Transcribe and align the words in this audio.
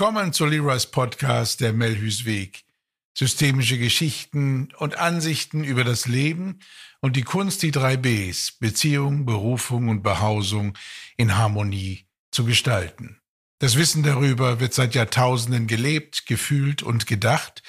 Willkommen 0.00 0.32
zu 0.32 0.46
Leroy's 0.46 0.86
Podcast 0.86 1.60
Der 1.60 1.74
Melhus 1.74 2.24
Weg. 2.24 2.64
Systemische 3.12 3.76
Geschichten 3.76 4.70
und 4.78 4.96
Ansichten 4.96 5.62
über 5.62 5.84
das 5.84 6.06
Leben 6.06 6.60
und 7.02 7.16
die 7.16 7.22
Kunst, 7.22 7.62
die 7.62 7.70
drei 7.70 7.98
Bs, 7.98 8.52
Beziehung, 8.52 9.26
Berufung 9.26 9.90
und 9.90 10.02
Behausung 10.02 10.72
in 11.18 11.36
Harmonie 11.36 12.06
zu 12.30 12.46
gestalten. 12.46 13.20
Das 13.58 13.76
Wissen 13.76 14.02
darüber 14.02 14.58
wird 14.58 14.72
seit 14.72 14.94
Jahrtausenden 14.94 15.66
gelebt, 15.66 16.24
gefühlt 16.24 16.82
und 16.82 17.06
gedacht. 17.06 17.62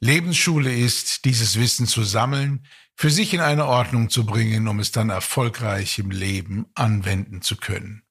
Lebensschule 0.00 0.76
ist, 0.76 1.24
dieses 1.24 1.56
Wissen 1.56 1.86
zu 1.86 2.02
sammeln, 2.02 2.66
für 2.96 3.10
sich 3.10 3.32
in 3.32 3.40
eine 3.40 3.66
Ordnung 3.66 4.10
zu 4.10 4.26
bringen, 4.26 4.66
um 4.66 4.80
es 4.80 4.90
dann 4.90 5.10
erfolgreich 5.10 6.00
im 6.00 6.10
Leben 6.10 6.66
anwenden 6.74 7.42
zu 7.42 7.56
können. 7.56 8.02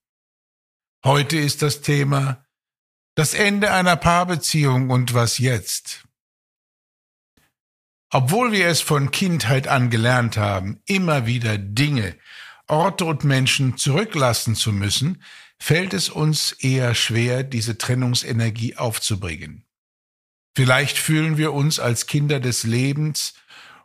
Heute 1.03 1.37
ist 1.37 1.61
das 1.61 1.81
Thema 1.81 2.45
das 3.19 3.33
Ende 3.33 3.73
einer 3.73 3.97
Paarbeziehung 3.97 4.89
und 4.91 5.13
was 5.13 5.39
jetzt? 5.39 6.05
Obwohl 8.09 8.53
wir 8.53 8.67
es 8.67 8.79
von 8.79 9.11
Kindheit 9.11 9.67
an 9.67 9.89
gelernt 9.89 10.37
haben, 10.37 10.79
immer 10.85 11.25
wieder 11.25 11.57
Dinge, 11.57 12.15
Orte 12.67 13.03
und 13.03 13.25
Menschen 13.25 13.75
zurücklassen 13.75 14.55
zu 14.55 14.71
müssen, 14.71 15.21
fällt 15.59 15.93
es 15.93 16.07
uns 16.07 16.53
eher 16.53 16.95
schwer, 16.95 17.43
diese 17.43 17.77
Trennungsenergie 17.77 18.77
aufzubringen. 18.77 19.65
Vielleicht 20.55 20.97
fühlen 20.97 21.37
wir 21.37 21.51
uns 21.51 21.77
als 21.77 22.07
Kinder 22.07 22.39
des 22.39 22.63
Lebens 22.63 23.33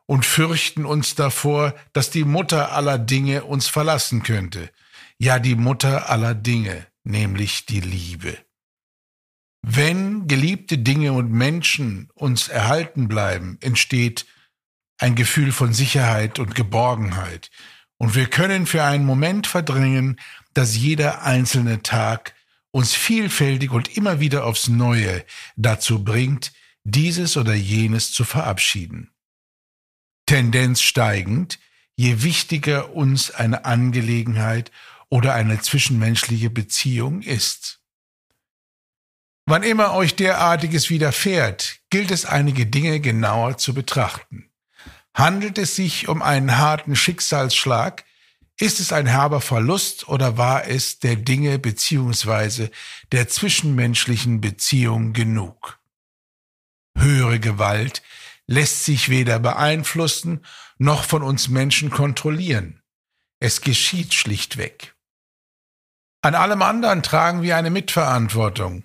und 0.06 0.24
fürchten 0.24 0.84
uns 0.84 1.16
davor, 1.16 1.74
dass 1.92 2.08
die 2.08 2.24
Mutter 2.24 2.70
aller 2.70 3.00
Dinge 3.00 3.42
uns 3.42 3.66
verlassen 3.66 4.22
könnte. 4.22 4.70
Ja, 5.18 5.40
die 5.40 5.56
Mutter 5.56 6.08
aller 6.08 6.36
Dinge, 6.36 6.86
nämlich 7.02 7.66
die 7.66 7.80
Liebe. 7.80 8.43
Wenn 9.66 10.26
geliebte 10.26 10.76
Dinge 10.76 11.14
und 11.14 11.32
Menschen 11.32 12.10
uns 12.12 12.48
erhalten 12.48 13.08
bleiben, 13.08 13.56
entsteht 13.62 14.26
ein 14.98 15.14
Gefühl 15.14 15.52
von 15.52 15.72
Sicherheit 15.72 16.38
und 16.38 16.54
Geborgenheit. 16.54 17.50
Und 17.96 18.14
wir 18.14 18.26
können 18.26 18.66
für 18.66 18.84
einen 18.84 19.06
Moment 19.06 19.46
verdrängen, 19.46 20.20
dass 20.52 20.76
jeder 20.76 21.22
einzelne 21.22 21.82
Tag 21.82 22.34
uns 22.72 22.92
vielfältig 22.92 23.70
und 23.70 23.96
immer 23.96 24.20
wieder 24.20 24.44
aufs 24.44 24.68
Neue 24.68 25.24
dazu 25.56 26.04
bringt, 26.04 26.52
dieses 26.82 27.38
oder 27.38 27.54
jenes 27.54 28.12
zu 28.12 28.24
verabschieden. 28.24 29.14
Tendenz 30.26 30.82
steigend, 30.82 31.58
je 31.96 32.22
wichtiger 32.22 32.92
uns 32.92 33.30
eine 33.30 33.64
Angelegenheit 33.64 34.70
oder 35.08 35.32
eine 35.32 35.58
zwischenmenschliche 35.62 36.50
Beziehung 36.50 37.22
ist. 37.22 37.80
Wann 39.46 39.62
immer 39.62 39.92
euch 39.92 40.16
derartiges 40.16 40.88
widerfährt, 40.88 41.80
gilt 41.90 42.10
es 42.10 42.24
einige 42.24 42.64
Dinge 42.64 43.00
genauer 43.00 43.58
zu 43.58 43.74
betrachten. 43.74 44.50
Handelt 45.12 45.58
es 45.58 45.76
sich 45.76 46.08
um 46.08 46.22
einen 46.22 46.56
harten 46.56 46.96
Schicksalsschlag? 46.96 48.04
Ist 48.58 48.80
es 48.80 48.92
ein 48.92 49.06
herber 49.06 49.42
Verlust 49.42 50.08
oder 50.08 50.38
war 50.38 50.66
es 50.66 50.98
der 50.98 51.16
Dinge 51.16 51.58
beziehungsweise 51.58 52.70
der 53.12 53.28
zwischenmenschlichen 53.28 54.40
Beziehung 54.40 55.12
genug? 55.12 55.78
Höhere 56.96 57.38
Gewalt 57.38 58.02
lässt 58.46 58.84
sich 58.84 59.10
weder 59.10 59.38
beeinflussen 59.40 60.44
noch 60.78 61.04
von 61.04 61.22
uns 61.22 61.48
Menschen 61.48 61.90
kontrollieren. 61.90 62.80
Es 63.40 63.60
geschieht 63.60 64.14
schlichtweg. 64.14 64.94
An 66.22 66.34
allem 66.34 66.62
anderen 66.62 67.02
tragen 67.02 67.42
wir 67.42 67.56
eine 67.56 67.70
Mitverantwortung 67.70 68.84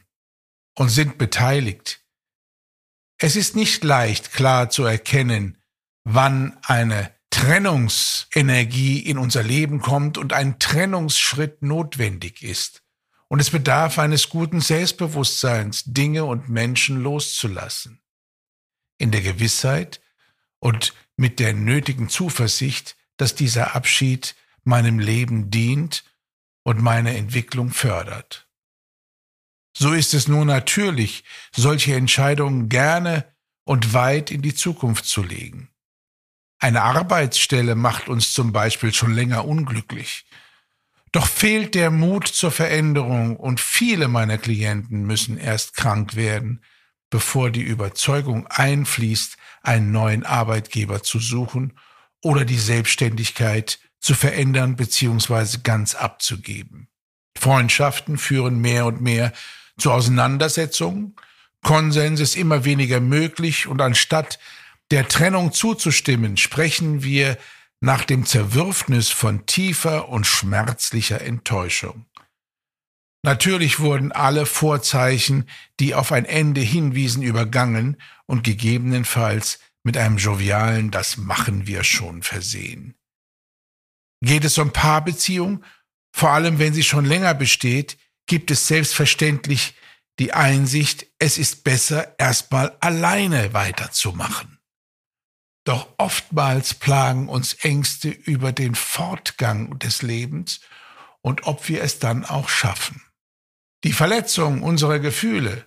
und 0.79 0.87
sind 0.87 1.17
beteiligt. 1.17 2.05
Es 3.17 3.35
ist 3.35 3.53
nicht 3.53 3.83
leicht 3.83 4.31
klar 4.31 4.69
zu 4.69 4.85
erkennen, 4.85 5.57
wann 6.05 6.57
eine 6.63 7.13
Trennungsenergie 7.31 8.99
in 8.99 9.17
unser 9.17 9.43
Leben 9.43 9.81
kommt 9.81 10.17
und 10.17 10.31
ein 10.31 10.57
Trennungsschritt 10.57 11.61
notwendig 11.61 12.41
ist. 12.43 12.81
Und 13.27 13.41
es 13.41 13.49
bedarf 13.49 13.99
eines 13.99 14.29
guten 14.29 14.61
Selbstbewusstseins, 14.61 15.83
Dinge 15.83 16.23
und 16.23 16.47
Menschen 16.47 17.03
loszulassen. 17.03 18.01
In 18.97 19.11
der 19.11 19.21
Gewissheit 19.21 19.99
und 20.59 20.93
mit 21.17 21.41
der 21.41 21.51
nötigen 21.51 22.07
Zuversicht, 22.07 22.95
dass 23.17 23.35
dieser 23.35 23.75
Abschied 23.75 24.33
meinem 24.63 24.97
Leben 24.97 25.51
dient 25.51 26.05
und 26.63 26.81
meine 26.81 27.17
Entwicklung 27.17 27.71
fördert. 27.71 28.48
So 29.73 29.93
ist 29.93 30.13
es 30.13 30.27
nur 30.27 30.45
natürlich, 30.45 31.23
solche 31.55 31.95
Entscheidungen 31.95 32.69
gerne 32.69 33.25
und 33.63 33.93
weit 33.93 34.31
in 34.31 34.41
die 34.41 34.55
Zukunft 34.55 35.05
zu 35.05 35.23
legen. 35.23 35.69
Eine 36.59 36.81
Arbeitsstelle 36.81 37.75
macht 37.75 38.09
uns 38.09 38.33
zum 38.33 38.51
Beispiel 38.51 38.93
schon 38.93 39.13
länger 39.13 39.45
unglücklich. 39.45 40.25
Doch 41.11 41.27
fehlt 41.27 41.73
der 41.73 41.89
Mut 41.89 42.27
zur 42.27 42.51
Veränderung 42.51 43.37
und 43.37 43.59
viele 43.59 44.07
meiner 44.07 44.37
Klienten 44.37 45.03
müssen 45.03 45.37
erst 45.37 45.75
krank 45.75 46.15
werden, 46.15 46.63
bevor 47.09 47.49
die 47.49 47.61
Überzeugung 47.61 48.45
einfließt, 48.47 49.37
einen 49.63 49.91
neuen 49.91 50.25
Arbeitgeber 50.25 51.01
zu 51.01 51.19
suchen 51.19 51.73
oder 52.21 52.45
die 52.45 52.59
Selbstständigkeit 52.59 53.79
zu 53.99 54.13
verändern 54.13 54.75
bzw. 54.75 55.59
ganz 55.63 55.95
abzugeben. 55.95 56.87
Freundschaften 57.37 58.17
führen 58.17 58.59
mehr 58.59 58.85
und 58.85 59.01
mehr 59.01 59.33
zu 59.79 59.91
Auseinandersetzungen. 59.91 61.15
Konsens 61.63 62.19
ist 62.19 62.35
immer 62.35 62.65
weniger 62.65 62.99
möglich 62.99 63.67
und 63.67 63.81
anstatt 63.81 64.39
der 64.91 65.07
Trennung 65.07 65.51
zuzustimmen, 65.53 66.37
sprechen 66.37 67.03
wir 67.03 67.37
nach 67.81 68.03
dem 68.03 68.25
Zerwürfnis 68.25 69.09
von 69.09 69.45
tiefer 69.45 70.09
und 70.09 70.25
schmerzlicher 70.25 71.21
Enttäuschung. 71.21 72.05
Natürlich 73.23 73.79
wurden 73.79 74.11
alle 74.11 74.45
Vorzeichen, 74.45 75.49
die 75.79 75.93
auf 75.93 76.11
ein 76.11 76.25
Ende 76.25 76.61
hinwiesen, 76.61 77.21
übergangen 77.21 78.01
und 78.25 78.43
gegebenenfalls 78.43 79.59
mit 79.83 79.97
einem 79.97 80.17
jovialen 80.17 80.91
Das 80.91 81.17
machen 81.17 81.67
wir 81.67 81.83
schon 81.83 82.23
versehen. 82.23 82.95
Geht 84.21 84.45
es 84.45 84.57
um 84.57 84.71
Paarbeziehung, 84.71 85.63
vor 86.11 86.31
allem 86.31 86.59
wenn 86.59 86.73
sie 86.73 86.83
schon 86.83 87.05
länger 87.05 87.33
besteht, 87.33 87.97
gibt 88.29 88.51
es 88.51 88.67
selbstverständlich 88.67 89.75
die 90.19 90.33
Einsicht, 90.33 91.07
es 91.17 91.37
ist 91.37 91.63
besser, 91.63 92.15
erstmal 92.17 92.77
alleine 92.79 93.53
weiterzumachen. 93.53 94.59
Doch 95.65 95.87
oftmals 95.97 96.73
plagen 96.73 97.27
uns 97.27 97.53
Ängste 97.53 98.09
über 98.09 98.51
den 98.51 98.75
Fortgang 98.75 99.79
des 99.79 100.01
Lebens 100.01 100.61
und 101.21 101.47
ob 101.47 101.67
wir 101.67 101.83
es 101.83 101.99
dann 101.99 102.23
auch 102.23 102.49
schaffen. 102.49 103.01
Die 103.83 103.93
Verletzung 103.93 104.61
unserer 104.61 104.99
Gefühle 104.99 105.65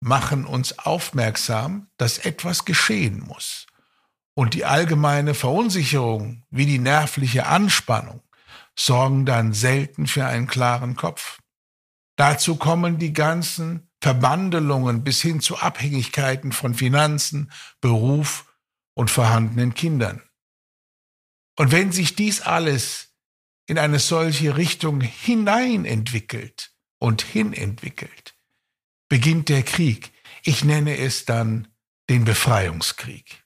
machen 0.00 0.46
uns 0.46 0.78
aufmerksam, 0.78 1.88
dass 1.96 2.18
etwas 2.18 2.64
geschehen 2.64 3.20
muss. 3.20 3.66
Und 4.34 4.54
die 4.54 4.64
allgemeine 4.64 5.34
Verunsicherung 5.34 6.44
wie 6.50 6.66
die 6.66 6.78
nervliche 6.78 7.46
Anspannung 7.46 8.22
sorgen 8.76 9.26
dann 9.26 9.52
selten 9.52 10.06
für 10.06 10.24
einen 10.24 10.46
klaren 10.46 10.94
Kopf. 10.94 11.38
Dazu 12.18 12.56
kommen 12.56 12.98
die 12.98 13.12
ganzen 13.12 13.88
Verbandelungen 14.00 15.04
bis 15.04 15.22
hin 15.22 15.40
zu 15.40 15.56
Abhängigkeiten 15.56 16.50
von 16.50 16.74
Finanzen, 16.74 17.52
Beruf 17.80 18.52
und 18.94 19.08
vorhandenen 19.08 19.72
Kindern. 19.72 20.20
Und 21.56 21.70
wenn 21.70 21.92
sich 21.92 22.16
dies 22.16 22.40
alles 22.40 23.14
in 23.66 23.78
eine 23.78 24.00
solche 24.00 24.56
Richtung 24.56 25.00
hinein 25.00 25.84
entwickelt 25.84 26.72
und 26.98 27.22
hin 27.22 27.52
entwickelt, 27.52 28.34
beginnt 29.08 29.48
der 29.48 29.62
Krieg. 29.62 30.10
Ich 30.42 30.64
nenne 30.64 30.98
es 30.98 31.24
dann 31.24 31.68
den 32.10 32.24
Befreiungskrieg. 32.24 33.44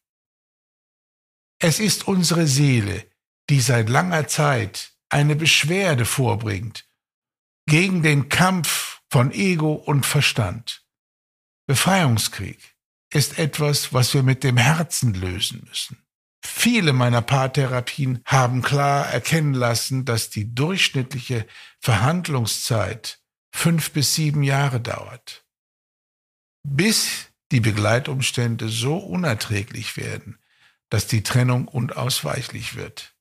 Es 1.58 1.78
ist 1.78 2.08
unsere 2.08 2.46
Seele, 2.46 3.06
die 3.50 3.60
seit 3.60 3.90
langer 3.90 4.28
Zeit 4.28 4.94
eine 5.10 5.36
Beschwerde 5.36 6.06
vorbringt 6.06 6.86
gegen 7.66 8.02
den 8.02 8.28
Kampf 8.28 9.00
von 9.10 9.30
Ego 9.32 9.72
und 9.72 10.06
Verstand. 10.06 10.84
Befreiungskrieg 11.66 12.76
ist 13.12 13.38
etwas, 13.38 13.92
was 13.92 14.14
wir 14.14 14.22
mit 14.22 14.42
dem 14.42 14.56
Herzen 14.56 15.14
lösen 15.14 15.62
müssen. 15.68 16.02
Viele 16.44 16.92
meiner 16.92 17.22
Paartherapien 17.22 18.20
haben 18.24 18.62
klar 18.62 19.06
erkennen 19.06 19.54
lassen, 19.54 20.04
dass 20.04 20.30
die 20.30 20.54
durchschnittliche 20.54 21.46
Verhandlungszeit 21.80 23.20
fünf 23.54 23.92
bis 23.92 24.14
sieben 24.14 24.42
Jahre 24.42 24.80
dauert, 24.80 25.44
bis 26.66 27.26
die 27.52 27.60
Begleitumstände 27.60 28.68
so 28.68 28.96
unerträglich 28.96 29.96
werden, 29.96 30.38
dass 30.90 31.06
die 31.06 31.22
Trennung 31.22 31.68
unausweichlich 31.68 32.74
wird. 32.74 33.14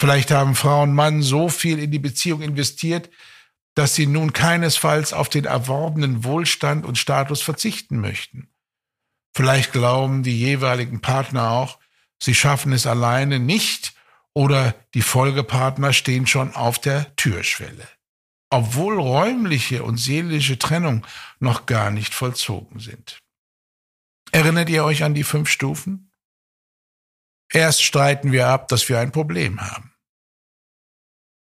Vielleicht 0.00 0.30
haben 0.30 0.54
Frau 0.54 0.82
und 0.82 0.94
Mann 0.94 1.22
so 1.22 1.48
viel 1.48 1.78
in 1.78 1.90
die 1.90 1.98
Beziehung 1.98 2.42
investiert, 2.42 3.10
dass 3.80 3.94
sie 3.94 4.06
nun 4.06 4.34
keinesfalls 4.34 5.14
auf 5.14 5.30
den 5.30 5.46
erworbenen 5.46 6.22
Wohlstand 6.22 6.84
und 6.84 6.98
Status 6.98 7.40
verzichten 7.40 7.98
möchten. 7.98 8.50
Vielleicht 9.34 9.72
glauben 9.72 10.22
die 10.22 10.38
jeweiligen 10.38 11.00
Partner 11.00 11.52
auch, 11.52 11.78
sie 12.22 12.34
schaffen 12.34 12.74
es 12.74 12.86
alleine 12.86 13.38
nicht 13.38 13.94
oder 14.34 14.74
die 14.92 15.00
Folgepartner 15.00 15.94
stehen 15.94 16.26
schon 16.26 16.54
auf 16.54 16.78
der 16.78 17.16
Türschwelle, 17.16 17.88
obwohl 18.50 19.00
räumliche 19.00 19.82
und 19.82 19.96
seelische 19.96 20.58
Trennung 20.58 21.06
noch 21.38 21.64
gar 21.64 21.90
nicht 21.90 22.12
vollzogen 22.12 22.80
sind. 22.80 23.18
Erinnert 24.30 24.68
ihr 24.68 24.84
euch 24.84 25.04
an 25.04 25.14
die 25.14 25.24
fünf 25.24 25.48
Stufen? 25.48 26.12
Erst 27.50 27.82
streiten 27.82 28.30
wir 28.30 28.48
ab, 28.48 28.68
dass 28.68 28.90
wir 28.90 29.00
ein 29.00 29.10
Problem 29.10 29.58
haben. 29.62 29.94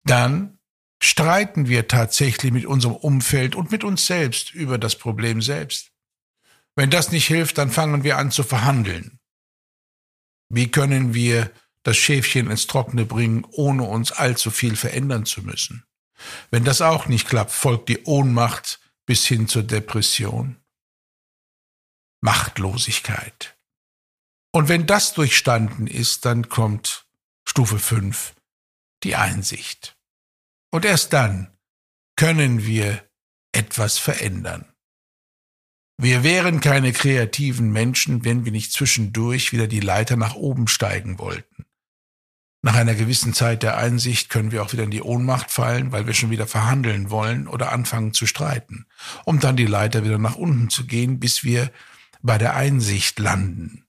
Dann 0.05 0.58
streiten 1.01 1.69
wir 1.69 1.89
tatsächlich 1.89 2.53
mit 2.53 2.67
unserem 2.67 2.97
Umfeld 2.97 3.55
und 3.55 3.71
mit 3.71 3.85
uns 3.85 4.07
selbst 4.07 4.53
über 4.55 4.79
das 4.79 4.97
Problem 4.97 5.41
selbst. 5.43 5.93
Wenn 6.75 6.91
das 6.91 7.13
nicht 7.13 7.27
hilft, 7.27 7.59
dann 7.59 7.71
fangen 7.71 8.05
wir 8.05 8.19
an 8.19 8.31
zu 8.31 8.43
verhandeln. 8.43 9.19
Wie 10.49 10.71
können 10.71 11.15
wir 11.15 11.51
das 11.83 11.97
Schäfchen 11.97 12.51
ins 12.51 12.67
Trockene 12.67 13.05
bringen, 13.05 13.45
ohne 13.51 13.85
uns 13.85 14.13
allzu 14.13 14.51
viel 14.51 14.77
verändern 14.77 15.27
zu 15.27 15.43
müssen? 15.43 15.85
Wenn 16.51 16.65
das 16.65 16.81
auch 16.81 17.07
nicht 17.07 17.29
klappt, 17.29 17.53
folgt 17.53 17.89
die 17.89 18.05
Ohnmacht 18.05 18.81
bis 19.07 19.27
hin 19.27 19.49
zur 19.49 19.63
Depression. 19.63 20.57
Machtlosigkeit. 22.21 23.57
Und 24.53 24.69
wenn 24.69 24.87
das 24.87 25.15
durchstanden 25.15 25.87
ist, 25.87 26.25
dann 26.25 26.49
kommt 26.49 27.07
Stufe 27.45 27.79
5, 27.79 28.35
die 29.05 29.15
Einsicht. 29.15 29.98
Und 30.71 30.85
erst 30.85 31.13
dann 31.13 31.57
können 32.17 32.67
wir 32.67 33.09
etwas 33.53 33.99
verändern. 33.99 34.67
Wir 36.01 36.23
wären 36.23 36.61
keine 36.61 36.93
kreativen 36.93 37.73
Menschen, 37.73 38.25
wenn 38.25 38.45
wir 38.45 38.53
nicht 38.53 38.73
zwischendurch 38.73 39.53
wieder 39.53 39.67
die 39.67 39.81
Leiter 39.81 40.17
nach 40.17 40.35
oben 40.35 40.69
steigen 40.69 41.19
wollten. 41.19 41.67
Nach 42.63 42.75
einer 42.75 42.95
gewissen 42.95 43.35
Zeit 43.35 43.63
der 43.63 43.77
Einsicht 43.77 44.31
können 44.31 44.51
wir 44.51 44.63
auch 44.63 44.73
wieder 44.73 44.83
in 44.83 44.91
die 44.91 45.03
Ohnmacht 45.03 45.51
fallen, 45.51 45.93
weil 45.93 46.07
wir 46.07 46.15
schon 46.15 46.31
wieder 46.31 46.47
verhandeln 46.47 47.11
wollen 47.11 47.47
oder 47.47 47.73
anfangen 47.73 48.13
zu 48.13 48.27
streiten, 48.27 48.87
um 49.25 49.39
dann 49.39 49.57
die 49.57 49.67
Leiter 49.67 50.05
wieder 50.05 50.19
nach 50.19 50.35
unten 50.35 50.69
zu 50.69 50.87
gehen, 50.87 51.21
bis 51.21 51.45
wir 51.45 51.73
bei 52.21 52.37
der 52.37 52.57
Einsicht 52.57 53.19
landen. 53.19 53.85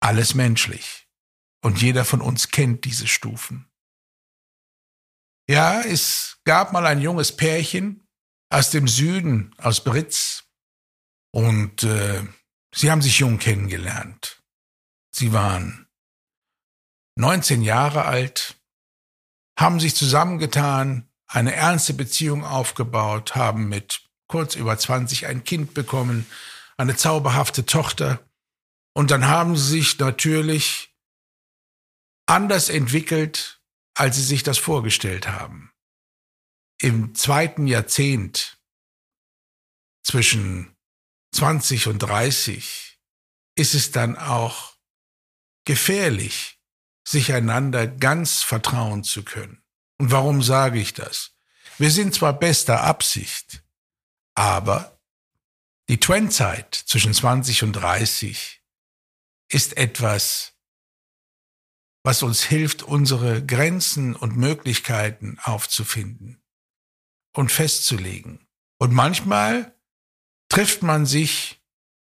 Alles 0.00 0.34
menschlich. 0.34 1.08
Und 1.60 1.80
jeder 1.80 2.04
von 2.04 2.20
uns 2.20 2.48
kennt 2.48 2.84
diese 2.84 3.06
Stufen. 3.06 3.71
Ja, 5.48 5.80
es 5.80 6.38
gab 6.44 6.72
mal 6.72 6.86
ein 6.86 7.00
junges 7.00 7.36
Pärchen 7.36 8.06
aus 8.50 8.70
dem 8.70 8.86
Süden, 8.86 9.54
aus 9.58 9.82
Britz, 9.82 10.44
und 11.34 11.82
äh, 11.82 12.22
sie 12.74 12.90
haben 12.90 13.02
sich 13.02 13.18
jung 13.18 13.38
kennengelernt. 13.38 14.42
Sie 15.14 15.32
waren 15.32 15.88
19 17.16 17.62
Jahre 17.62 18.04
alt, 18.04 18.56
haben 19.58 19.80
sich 19.80 19.94
zusammengetan, 19.94 21.08
eine 21.26 21.54
ernste 21.54 21.94
Beziehung 21.94 22.44
aufgebaut, 22.44 23.34
haben 23.34 23.68
mit 23.68 24.02
kurz 24.28 24.54
über 24.54 24.76
20 24.76 25.26
ein 25.26 25.44
Kind 25.44 25.74
bekommen, 25.74 26.26
eine 26.76 26.96
zauberhafte 26.96 27.64
Tochter. 27.64 28.20
Und 28.94 29.10
dann 29.10 29.26
haben 29.26 29.56
sie 29.56 29.80
sich 29.80 29.98
natürlich 29.98 30.94
anders 32.26 32.68
entwickelt, 32.68 33.61
als 33.94 34.16
sie 34.16 34.24
sich 34.24 34.42
das 34.42 34.58
vorgestellt 34.58 35.28
haben. 35.28 35.72
Im 36.80 37.14
zweiten 37.14 37.66
Jahrzehnt 37.66 38.58
zwischen 40.02 40.76
20 41.34 41.86
und 41.86 41.98
30 41.98 42.98
ist 43.54 43.74
es 43.74 43.90
dann 43.90 44.16
auch 44.16 44.76
gefährlich, 45.64 46.58
sich 47.06 47.32
einander 47.32 47.86
ganz 47.86 48.42
vertrauen 48.42 49.04
zu 49.04 49.24
können. 49.24 49.62
Und 49.98 50.10
warum 50.10 50.42
sage 50.42 50.80
ich 50.80 50.94
das? 50.94 51.32
Wir 51.78 51.90
sind 51.90 52.14
zwar 52.14 52.38
bester 52.38 52.82
Absicht, 52.82 53.62
aber 54.34 55.00
die 55.88 56.00
Trendzeit 56.00 56.74
zwischen 56.74 57.12
20 57.14 57.62
und 57.64 57.72
30 57.72 58.62
ist 59.48 59.76
etwas, 59.76 60.51
was 62.04 62.22
uns 62.22 62.42
hilft, 62.42 62.82
unsere 62.82 63.44
Grenzen 63.44 64.16
und 64.16 64.36
Möglichkeiten 64.36 65.38
aufzufinden 65.42 66.42
und 67.34 67.52
festzulegen. 67.52 68.46
Und 68.78 68.92
manchmal 68.92 69.76
trifft 70.48 70.82
man 70.82 71.06
sich 71.06 71.62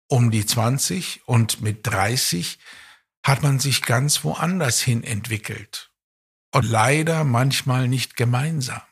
um 0.09 0.31
die 0.31 0.47
20 0.47 1.27
und 1.27 1.61
mit 1.61 1.87
30 1.87 2.59
hat 3.25 3.43
man 3.43 3.59
sich 3.59 3.83
ganz 3.83 4.25
woanders 4.25 4.81
hin 4.81 5.05
entwickelt. 5.05 5.93
Und 6.53 6.65
leider 6.65 7.23
manchmal 7.23 7.87
nicht 7.87 8.17
gemeinsam. 8.17 8.83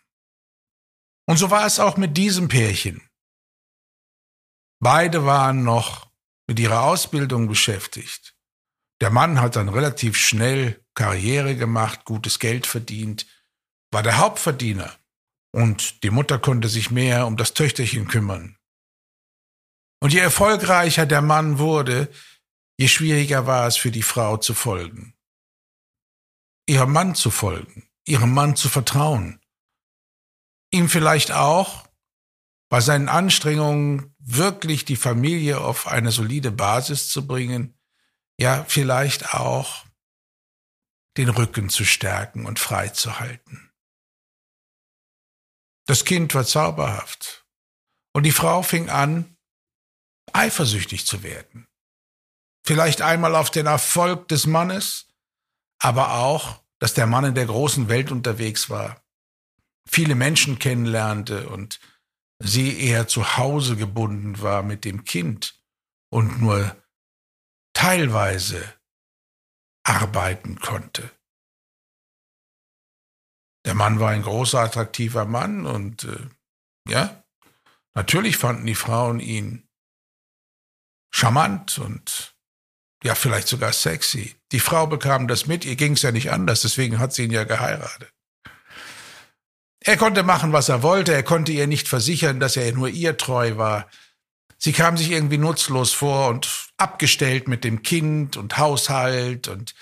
Und 1.26 1.38
so 1.38 1.50
war 1.50 1.66
es 1.66 1.80
auch 1.80 1.96
mit 1.96 2.16
diesem 2.16 2.48
Pärchen. 2.48 3.08
Beide 4.80 5.24
waren 5.24 5.64
noch 5.64 6.08
mit 6.46 6.60
ihrer 6.60 6.84
Ausbildung 6.84 7.48
beschäftigt. 7.48 8.36
Der 9.00 9.10
Mann 9.10 9.40
hat 9.40 9.56
dann 9.56 9.68
relativ 9.68 10.16
schnell 10.16 10.84
Karriere 10.98 11.54
gemacht, 11.54 12.04
gutes 12.04 12.40
Geld 12.40 12.66
verdient, 12.66 13.24
war 13.92 14.02
der 14.02 14.18
Hauptverdiener. 14.18 14.92
Und 15.52 16.02
die 16.02 16.10
Mutter 16.10 16.40
konnte 16.40 16.66
sich 16.66 16.90
mehr 16.90 17.28
um 17.28 17.36
das 17.36 17.54
Töchterchen 17.54 18.08
kümmern. 18.08 18.58
Und 20.00 20.12
je 20.12 20.18
erfolgreicher 20.18 21.06
der 21.06 21.22
Mann 21.22 21.60
wurde, 21.60 22.10
je 22.78 22.88
schwieriger 22.88 23.46
war 23.46 23.68
es 23.68 23.76
für 23.76 23.92
die 23.92 24.02
Frau 24.02 24.38
zu 24.38 24.54
folgen. 24.54 25.14
Ihrem 26.66 26.92
Mann 26.92 27.14
zu 27.14 27.30
folgen, 27.30 27.88
ihrem 28.04 28.34
Mann 28.34 28.56
zu 28.56 28.68
vertrauen. 28.68 29.40
Ihm 30.72 30.88
vielleicht 30.88 31.30
auch 31.30 31.88
bei 32.68 32.80
seinen 32.80 33.08
Anstrengungen 33.08 34.16
wirklich 34.18 34.84
die 34.84 34.96
Familie 34.96 35.60
auf 35.60 35.86
eine 35.86 36.10
solide 36.10 36.50
Basis 36.50 37.08
zu 37.08 37.24
bringen, 37.24 37.78
ja 38.36 38.64
vielleicht 38.66 39.32
auch 39.32 39.87
den 41.18 41.28
Rücken 41.28 41.68
zu 41.68 41.84
stärken 41.84 42.46
und 42.46 42.58
frei 42.58 42.88
zu 42.88 43.20
halten. 43.20 43.70
Das 45.86 46.04
Kind 46.04 46.34
war 46.34 46.44
zauberhaft. 46.44 47.46
Und 48.14 48.22
die 48.22 48.32
Frau 48.32 48.62
fing 48.62 48.88
an, 48.88 49.36
eifersüchtig 50.32 51.06
zu 51.06 51.22
werden. 51.22 51.66
Vielleicht 52.64 53.02
einmal 53.02 53.34
auf 53.34 53.50
den 53.50 53.66
Erfolg 53.66 54.28
des 54.28 54.46
Mannes, 54.46 55.08
aber 55.78 56.14
auch, 56.14 56.62
dass 56.78 56.94
der 56.94 57.06
Mann 57.06 57.24
in 57.24 57.34
der 57.34 57.46
großen 57.46 57.88
Welt 57.88 58.12
unterwegs 58.12 58.70
war, 58.70 59.02
viele 59.88 60.14
Menschen 60.14 60.58
kennenlernte 60.58 61.48
und 61.48 61.80
sie 62.38 62.78
eher 62.80 63.08
zu 63.08 63.36
Hause 63.36 63.76
gebunden 63.76 64.40
war 64.40 64.62
mit 64.62 64.84
dem 64.84 65.04
Kind 65.04 65.60
und 66.10 66.40
nur 66.40 66.76
teilweise 67.72 68.77
arbeiten 69.88 70.60
konnte. 70.60 71.10
Der 73.64 73.74
Mann 73.74 74.00
war 74.00 74.10
ein 74.10 74.22
großer, 74.22 74.60
attraktiver 74.60 75.24
Mann 75.24 75.66
und 75.66 76.04
äh, 76.04 76.28
ja, 76.88 77.24
natürlich 77.94 78.36
fanden 78.36 78.66
die 78.66 78.74
Frauen 78.74 79.20
ihn 79.20 79.68
charmant 81.10 81.78
und 81.78 82.34
ja, 83.02 83.14
vielleicht 83.14 83.48
sogar 83.48 83.72
sexy. 83.72 84.36
Die 84.52 84.60
Frau 84.60 84.86
bekam 84.86 85.28
das 85.28 85.46
mit, 85.46 85.64
ihr 85.64 85.76
ging 85.76 85.92
es 85.92 86.02
ja 86.02 86.12
nicht 86.12 86.30
anders, 86.30 86.62
deswegen 86.62 86.98
hat 86.98 87.12
sie 87.12 87.24
ihn 87.24 87.30
ja 87.30 87.44
geheiratet. 87.44 88.12
Er 89.80 89.96
konnte 89.96 90.22
machen, 90.22 90.52
was 90.52 90.68
er 90.68 90.82
wollte, 90.82 91.14
er 91.14 91.22
konnte 91.22 91.52
ihr 91.52 91.66
nicht 91.66 91.88
versichern, 91.88 92.40
dass 92.40 92.56
er 92.56 92.72
nur 92.72 92.88
ihr 92.88 93.16
treu 93.16 93.56
war. 93.56 93.88
Sie 94.58 94.72
kam 94.72 94.96
sich 94.96 95.10
irgendwie 95.12 95.38
nutzlos 95.38 95.92
vor 95.92 96.28
und 96.28 96.67
abgestellt 96.78 97.48
mit 97.48 97.64
dem 97.64 97.82
Kind 97.82 98.36
und 98.36 98.56
Haushalt 98.56 99.48
und 99.48 99.74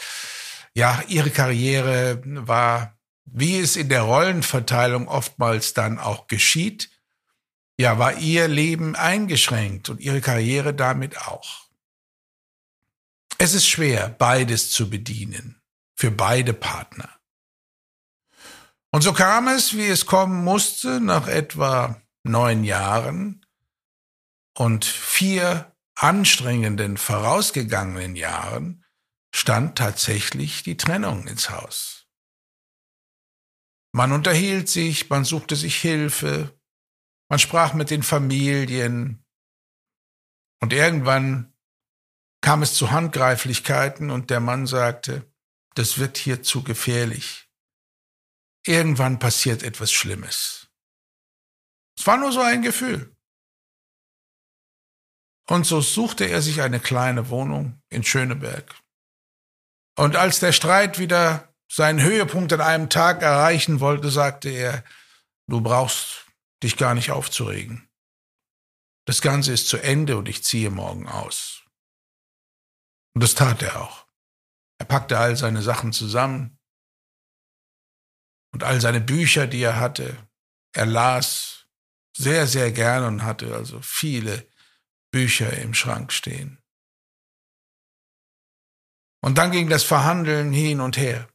ja, 0.75 1.03
ihre 1.09 1.31
Karriere 1.31 2.21
war, 2.25 2.99
wie 3.25 3.59
es 3.59 3.77
in 3.77 3.89
der 3.89 4.03
Rollenverteilung 4.03 5.09
oftmals 5.09 5.75
dann 5.75 5.99
auch 5.99 6.27
geschieht, 6.27 6.91
ja, 7.79 7.99
war 7.99 8.15
ihr 8.19 8.49
Leben 8.49 8.97
eingeschränkt 8.97 9.89
und 9.89 10.01
ihre 10.01 10.21
Karriere 10.21 10.75
damit 10.75 11.19
auch. 11.19 11.67
Es 13.39 13.53
ist 13.53 13.69
schwer, 13.69 14.09
beides 14.09 14.71
zu 14.71 14.89
bedienen, 14.89 15.61
für 15.95 16.11
beide 16.11 16.55
Partner. 16.55 17.11
Und 18.91 19.03
so 19.03 19.13
kam 19.13 19.49
es, 19.49 19.75
wie 19.77 19.89
es 19.89 20.07
kommen 20.07 20.43
musste, 20.43 21.01
nach 21.01 21.29
etwa 21.29 22.01
neun 22.23 22.65
Jahren 22.65 23.45
und 24.55 24.87
vier 24.87 25.76
anstrengenden 25.97 26.97
vorausgegangenen 26.97 28.17
Jahren 28.17 28.85
stand 29.35 29.77
tatsächlich 29.77 30.63
die 30.63 30.77
Trennung 30.77 31.27
ins 31.27 31.51
Haus. 31.51 32.07
Man 33.93 34.13
unterhielt 34.13 34.69
sich, 34.69 35.09
man 35.09 35.25
suchte 35.25 35.57
sich 35.57 35.77
Hilfe, 35.77 36.59
man 37.29 37.39
sprach 37.39 37.73
mit 37.73 37.91
den 37.91 38.03
Familien. 38.03 39.25
Und 40.61 40.73
irgendwann 40.73 41.55
kam 42.43 42.63
es 42.63 42.75
zu 42.75 42.91
Handgreiflichkeiten 42.91 44.11
und 44.11 44.31
der 44.31 44.41
Mann 44.41 44.67
sagte, 44.67 45.33
das 45.75 45.99
wird 45.99 46.19
hier 46.19 46.43
zu 46.43 46.63
gefährlich. 46.63 47.51
Irgendwann 48.67 49.19
passiert 49.19 49.63
etwas 49.63 49.93
Schlimmes. 49.93 50.69
Es 51.99 52.07
war 52.07 52.19
nur 52.19 52.33
so 52.33 52.41
ein 52.41 52.63
Gefühl. 52.63 53.16
Und 55.49 55.65
so 55.65 55.81
suchte 55.81 56.25
er 56.25 56.43
sich 56.43 56.63
eine 56.63 56.81
kleine 56.81 57.29
Wohnung 57.29 57.81
in 57.89 58.03
Schöneberg. 58.03 58.75
Und 59.97 60.17
als 60.17 60.41
der 60.41 60.53
Streit 60.53 60.99
wieder 60.99 61.55
seinen 61.71 62.03
Höhepunkt 62.03 62.53
an 62.53 62.61
einem 62.61 62.91
Tag 62.91 63.23
erreichen 63.23 63.81
wollte, 63.81 64.11
sagte 64.11 64.51
er, 64.51 64.85
du 65.49 65.61
brauchst 65.61 66.27
dich 66.63 66.77
gar 66.77 66.95
nicht 66.95 67.11
aufzuregen. 67.11 67.89
Das 69.07 69.23
Ganze 69.23 69.53
ist 69.53 69.69
zu 69.69 69.79
Ende 69.79 70.17
und 70.17 70.29
ich 70.29 70.43
ziehe 70.43 70.71
morgen 70.71 71.09
aus. 71.09 71.63
Und 73.15 73.23
das 73.23 73.35
tat 73.35 73.63
er 73.63 73.81
auch. 73.81 74.07
Er 74.79 74.87
packte 74.87 75.19
all 75.19 75.37
seine 75.37 75.63
Sachen 75.63 75.93
zusammen 75.93 76.59
und 78.53 78.65
all 78.65 78.81
seine 78.81 79.01
Bücher, 79.01 79.47
die 79.47 79.63
er 79.63 79.81
hatte. 79.81 80.17
Er 80.73 80.87
las 80.87 81.67
sehr, 82.17 82.47
sehr 82.47 82.73
gern 82.73 83.05
und 83.05 83.23
hatte 83.23 83.55
also 83.55 83.81
viele 83.81 84.47
Bücher 85.17 85.51
im 85.57 85.73
Schrank 85.73 86.13
stehen. 86.13 86.59
Und 89.23 89.39
dann 89.39 89.51
ging 89.51 89.71
das 89.71 89.83
Verhandeln 89.83 90.53
hin 90.53 90.79
und 90.83 90.99
her. 90.99 91.27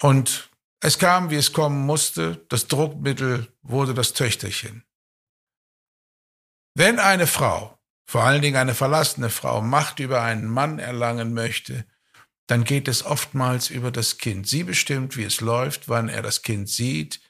Und 0.00 0.50
es 0.80 0.98
kam, 0.98 1.28
wie 1.28 1.36
es 1.36 1.52
kommen 1.52 1.84
musste, 1.84 2.46
das 2.48 2.66
Druckmittel 2.66 3.52
wurde 3.60 3.92
das 3.92 4.14
Töchterchen. 4.14 4.86
Wenn 6.74 6.98
eine 6.98 7.26
Frau, 7.26 7.78
vor 8.06 8.22
allen 8.22 8.40
Dingen 8.40 8.56
eine 8.56 8.74
verlassene 8.74 9.28
Frau, 9.28 9.60
Macht 9.60 10.00
über 10.00 10.22
einen 10.22 10.46
Mann 10.46 10.78
erlangen 10.78 11.34
möchte, 11.34 11.86
dann 12.46 12.64
geht 12.64 12.88
es 12.88 13.04
oftmals 13.04 13.68
über 13.68 13.90
das 13.90 14.16
Kind. 14.16 14.48
Sie 14.48 14.64
bestimmt, 14.64 15.18
wie 15.18 15.24
es 15.24 15.42
läuft, 15.42 15.90
wann 15.90 16.08
er 16.08 16.22
das 16.22 16.40
Kind 16.40 16.70
sieht. 16.70 17.20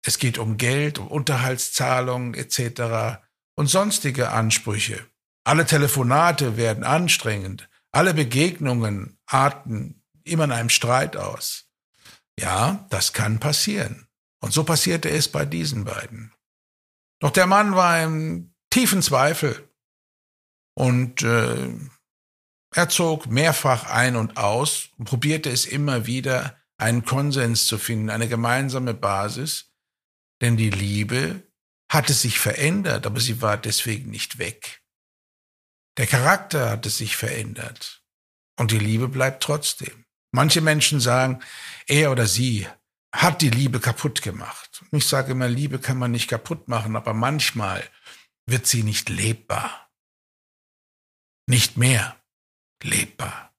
Es 0.00 0.18
geht 0.18 0.38
um 0.38 0.56
Geld, 0.56 0.98
um 0.98 1.08
Unterhaltszahlungen 1.08 2.32
etc. 2.32 3.20
und 3.60 3.66
sonstige 3.66 4.30
Ansprüche. 4.30 5.04
Alle 5.44 5.66
Telefonate 5.66 6.56
werden 6.56 6.82
anstrengend. 6.82 7.68
Alle 7.92 8.14
Begegnungen 8.14 9.18
arten 9.26 10.02
immer 10.24 10.44
in 10.44 10.52
einem 10.52 10.70
Streit 10.70 11.18
aus. 11.18 11.66
Ja, 12.38 12.86
das 12.88 13.12
kann 13.12 13.38
passieren. 13.38 14.08
Und 14.40 14.54
so 14.54 14.64
passierte 14.64 15.10
es 15.10 15.28
bei 15.28 15.44
diesen 15.44 15.84
beiden. 15.84 16.32
Doch 17.18 17.32
der 17.32 17.46
Mann 17.46 17.74
war 17.74 18.02
im 18.02 18.54
tiefen 18.70 19.02
Zweifel 19.02 19.68
und 20.74 21.20
äh, 21.22 21.68
er 22.74 22.88
zog 22.88 23.26
mehrfach 23.26 23.90
ein 23.90 24.16
und 24.16 24.38
aus 24.38 24.88
und 24.96 25.04
probierte 25.04 25.50
es 25.50 25.66
immer 25.66 26.06
wieder, 26.06 26.56
einen 26.78 27.04
Konsens 27.04 27.66
zu 27.66 27.76
finden, 27.76 28.08
eine 28.08 28.26
gemeinsame 28.26 28.94
Basis, 28.94 29.70
denn 30.40 30.56
die 30.56 30.70
Liebe 30.70 31.42
hatte 31.90 32.14
sich 32.14 32.38
verändert, 32.38 33.04
aber 33.04 33.20
sie 33.20 33.42
war 33.42 33.58
deswegen 33.58 34.10
nicht 34.10 34.38
weg. 34.38 34.80
Der 35.98 36.06
Charakter 36.06 36.70
hatte 36.70 36.88
sich 36.88 37.16
verändert 37.16 38.02
und 38.56 38.70
die 38.70 38.78
Liebe 38.78 39.08
bleibt 39.08 39.42
trotzdem. 39.42 40.06
Manche 40.30 40.60
Menschen 40.60 41.00
sagen, 41.00 41.42
er 41.86 42.12
oder 42.12 42.26
sie 42.26 42.68
hat 43.12 43.42
die 43.42 43.50
Liebe 43.50 43.80
kaputt 43.80 44.22
gemacht. 44.22 44.84
Ich 44.92 45.04
sage 45.04 45.32
immer, 45.32 45.48
Liebe 45.48 45.80
kann 45.80 45.98
man 45.98 46.12
nicht 46.12 46.28
kaputt 46.28 46.68
machen, 46.68 46.94
aber 46.94 47.12
manchmal 47.12 47.82
wird 48.46 48.68
sie 48.68 48.84
nicht 48.84 49.08
lebbar. 49.08 49.90
Nicht 51.46 51.76
mehr 51.76 52.16
lebbar. 52.84 53.52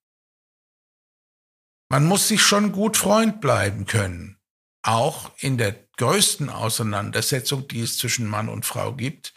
Man 1.90 2.06
muss 2.06 2.30
sich 2.30 2.42
schon 2.42 2.72
gut 2.72 2.96
Freund 2.96 3.42
bleiben 3.42 3.86
können, 3.86 4.40
auch 4.82 5.38
in 5.40 5.58
der 5.58 5.91
größten 6.02 6.50
Auseinandersetzung, 6.50 7.68
die 7.68 7.82
es 7.82 8.00
zwischen 8.00 8.28
Mann 8.28 8.50
und 8.50 8.66
Frau 8.66 8.96
gibt, 8.96 9.36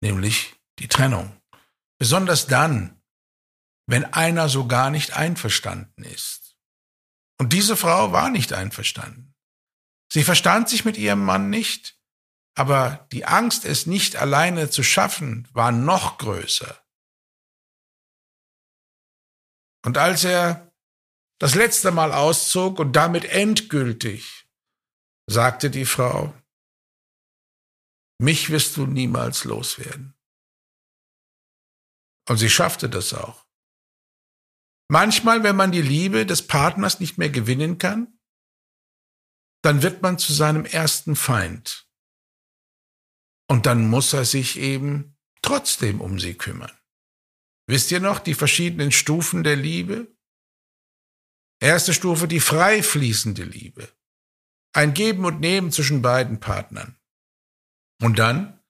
nämlich 0.00 0.54
die 0.78 0.88
Trennung. 0.88 1.38
Besonders 1.98 2.46
dann, 2.46 3.02
wenn 3.86 4.06
einer 4.06 4.48
so 4.48 4.66
gar 4.66 4.88
nicht 4.88 5.12
einverstanden 5.14 6.04
ist. 6.04 6.56
Und 7.38 7.52
diese 7.52 7.76
Frau 7.76 8.12
war 8.12 8.30
nicht 8.30 8.54
einverstanden. 8.54 9.34
Sie 10.10 10.24
verstand 10.24 10.70
sich 10.70 10.86
mit 10.86 10.96
ihrem 10.96 11.22
Mann 11.22 11.50
nicht, 11.50 12.00
aber 12.56 13.06
die 13.12 13.26
Angst, 13.26 13.66
es 13.66 13.84
nicht 13.84 14.16
alleine 14.16 14.70
zu 14.70 14.82
schaffen, 14.82 15.46
war 15.52 15.70
noch 15.70 16.16
größer. 16.16 16.82
Und 19.84 19.98
als 19.98 20.24
er 20.24 20.72
das 21.38 21.54
letzte 21.54 21.90
Mal 21.90 22.10
auszog 22.12 22.78
und 22.78 22.94
damit 22.94 23.26
endgültig, 23.26 24.43
sagte 25.26 25.70
die 25.70 25.86
Frau, 25.86 26.34
mich 28.20 28.50
wirst 28.50 28.76
du 28.76 28.86
niemals 28.86 29.44
loswerden. 29.44 30.14
Und 32.28 32.38
sie 32.38 32.50
schaffte 32.50 32.88
das 32.88 33.12
auch. 33.12 33.44
Manchmal, 34.88 35.42
wenn 35.42 35.56
man 35.56 35.72
die 35.72 35.82
Liebe 35.82 36.26
des 36.26 36.46
Partners 36.46 37.00
nicht 37.00 37.18
mehr 37.18 37.30
gewinnen 37.30 37.78
kann, 37.78 38.18
dann 39.62 39.82
wird 39.82 40.02
man 40.02 40.18
zu 40.18 40.32
seinem 40.32 40.64
ersten 40.64 41.16
Feind. 41.16 41.88
Und 43.48 43.66
dann 43.66 43.88
muss 43.88 44.12
er 44.12 44.24
sich 44.24 44.58
eben 44.58 45.16
trotzdem 45.42 46.00
um 46.00 46.18
sie 46.18 46.34
kümmern. 46.34 46.72
Wisst 47.66 47.90
ihr 47.90 48.00
noch 48.00 48.18
die 48.18 48.34
verschiedenen 48.34 48.92
Stufen 48.92 49.42
der 49.42 49.56
Liebe? 49.56 50.14
Erste 51.60 51.94
Stufe, 51.94 52.28
die 52.28 52.40
frei 52.40 52.82
fließende 52.82 53.44
Liebe. 53.44 53.90
Ein 54.74 54.92
Geben 54.92 55.24
und 55.24 55.40
Nehmen 55.40 55.70
zwischen 55.70 56.02
beiden 56.02 56.40
Partnern. 56.40 56.96
Und 58.02 58.18
dann 58.18 58.60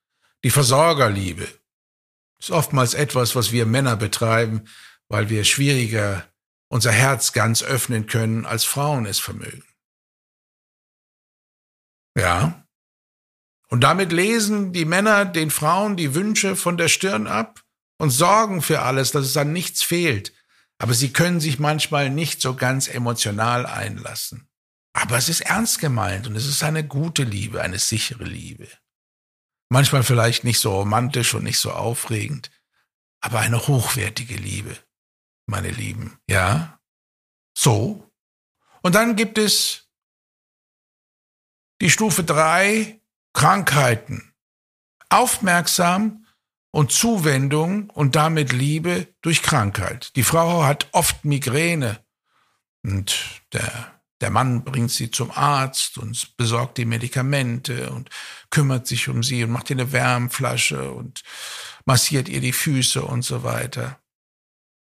die 0.43 0.51
Versorgerliebe. 0.51 1.47
ist 2.39 2.51
oftmals 2.51 2.93
etwas, 2.93 3.35
was 3.35 3.51
wir 3.51 3.65
Männer 3.65 3.95
betreiben, 3.95 4.65
weil 5.07 5.29
wir 5.29 5.43
schwieriger 5.43 6.23
unser 6.67 6.91
Herz 6.91 7.33
ganz 7.33 7.63
öffnen 7.63 8.05
können, 8.05 8.45
als 8.45 8.63
Frauen 8.63 9.07
es 9.07 9.17
vermögen. 9.17 9.65
Ja. 12.15 12.67
Und 13.69 13.81
damit 13.81 14.11
lesen 14.11 14.73
die 14.73 14.85
Männer 14.85 15.25
den 15.25 15.49
Frauen 15.49 15.97
die 15.97 16.13
Wünsche 16.13 16.55
von 16.55 16.77
der 16.77 16.87
Stirn 16.87 17.25
ab 17.25 17.63
und 17.97 18.11
sorgen 18.11 18.61
für 18.61 18.83
alles, 18.83 19.11
dass 19.11 19.25
es 19.25 19.37
an 19.37 19.53
nichts 19.53 19.81
fehlt. 19.81 20.33
Aber 20.77 20.93
sie 20.93 21.11
können 21.11 21.39
sich 21.39 21.57
manchmal 21.57 22.11
nicht 22.11 22.41
so 22.41 22.55
ganz 22.55 22.87
emotional 22.87 23.65
einlassen. 23.65 24.47
Aber 24.95 25.17
es 25.17 25.27
ist 25.27 25.41
ernst 25.41 25.79
gemeint 25.79 26.25
und 26.25 26.35
es 26.35 26.45
ist 26.45 26.63
eine 26.63 26.87
gute 26.87 27.23
Liebe, 27.23 27.61
eine 27.61 27.79
sichere 27.79 28.23
Liebe. 28.23 28.67
Manchmal 29.69 30.03
vielleicht 30.03 30.43
nicht 30.43 30.59
so 30.59 30.77
romantisch 30.77 31.33
und 31.33 31.43
nicht 31.43 31.59
so 31.59 31.71
aufregend, 31.71 32.49
aber 33.19 33.39
eine 33.39 33.67
hochwertige 33.67 34.35
Liebe 34.35 34.77
meine 35.47 35.69
Lieben. 35.69 36.17
Ja? 36.29 36.79
So. 37.57 38.09
Und 38.81 38.95
dann 38.95 39.15
gibt 39.15 39.37
es 39.37 39.89
die 41.81 41.89
Stufe 41.89 42.23
drei 42.23 43.01
Krankheiten. 43.33 44.33
Aufmerksam 45.09 46.25
und 46.71 46.91
Zuwendung 46.91 47.89
und 47.89 48.15
damit 48.15 48.51
Liebe 48.51 49.13
durch 49.21 49.43
Krankheit. 49.43 50.15
Die 50.15 50.23
Frau 50.23 50.63
hat 50.63 50.87
oft 50.91 51.25
Migräne 51.25 52.03
und 52.83 53.43
der, 53.53 53.94
der 54.21 54.29
Mann 54.29 54.63
bringt 54.63 54.91
sie 54.91 55.11
zum 55.11 55.31
Arzt 55.31 55.97
und 55.97 56.37
besorgt 56.37 56.77
die 56.77 56.85
Medikamente 56.85 57.91
und 57.91 58.09
kümmert 58.49 58.87
sich 58.87 59.09
um 59.09 59.23
sie 59.23 59.43
und 59.43 59.51
macht 59.51 59.69
ihr 59.69 59.75
eine 59.75 59.91
Wärmflasche 59.91 60.91
und 60.91 61.21
massiert 61.85 62.29
ihr 62.29 62.41
die 62.41 62.53
Füße 62.53 63.03
und 63.03 63.23
so 63.23 63.43
weiter. 63.43 63.99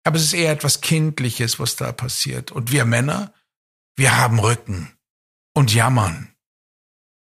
Aber 0.04 0.18
es 0.18 0.24
ist 0.24 0.34
eher 0.34 0.52
etwas 0.52 0.82
Kindliches, 0.82 1.60
was 1.60 1.76
da 1.76 1.92
passiert. 1.92 2.52
Und 2.52 2.72
wir 2.72 2.86
Männer, 2.86 3.34
wir 3.96 4.18
haben 4.18 4.40
Rücken 4.40 4.98
und 5.54 5.74
jammern. 5.74 6.34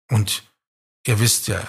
Und 0.10 0.52
ihr 1.06 1.20
wisst 1.20 1.48
ja, 1.48 1.64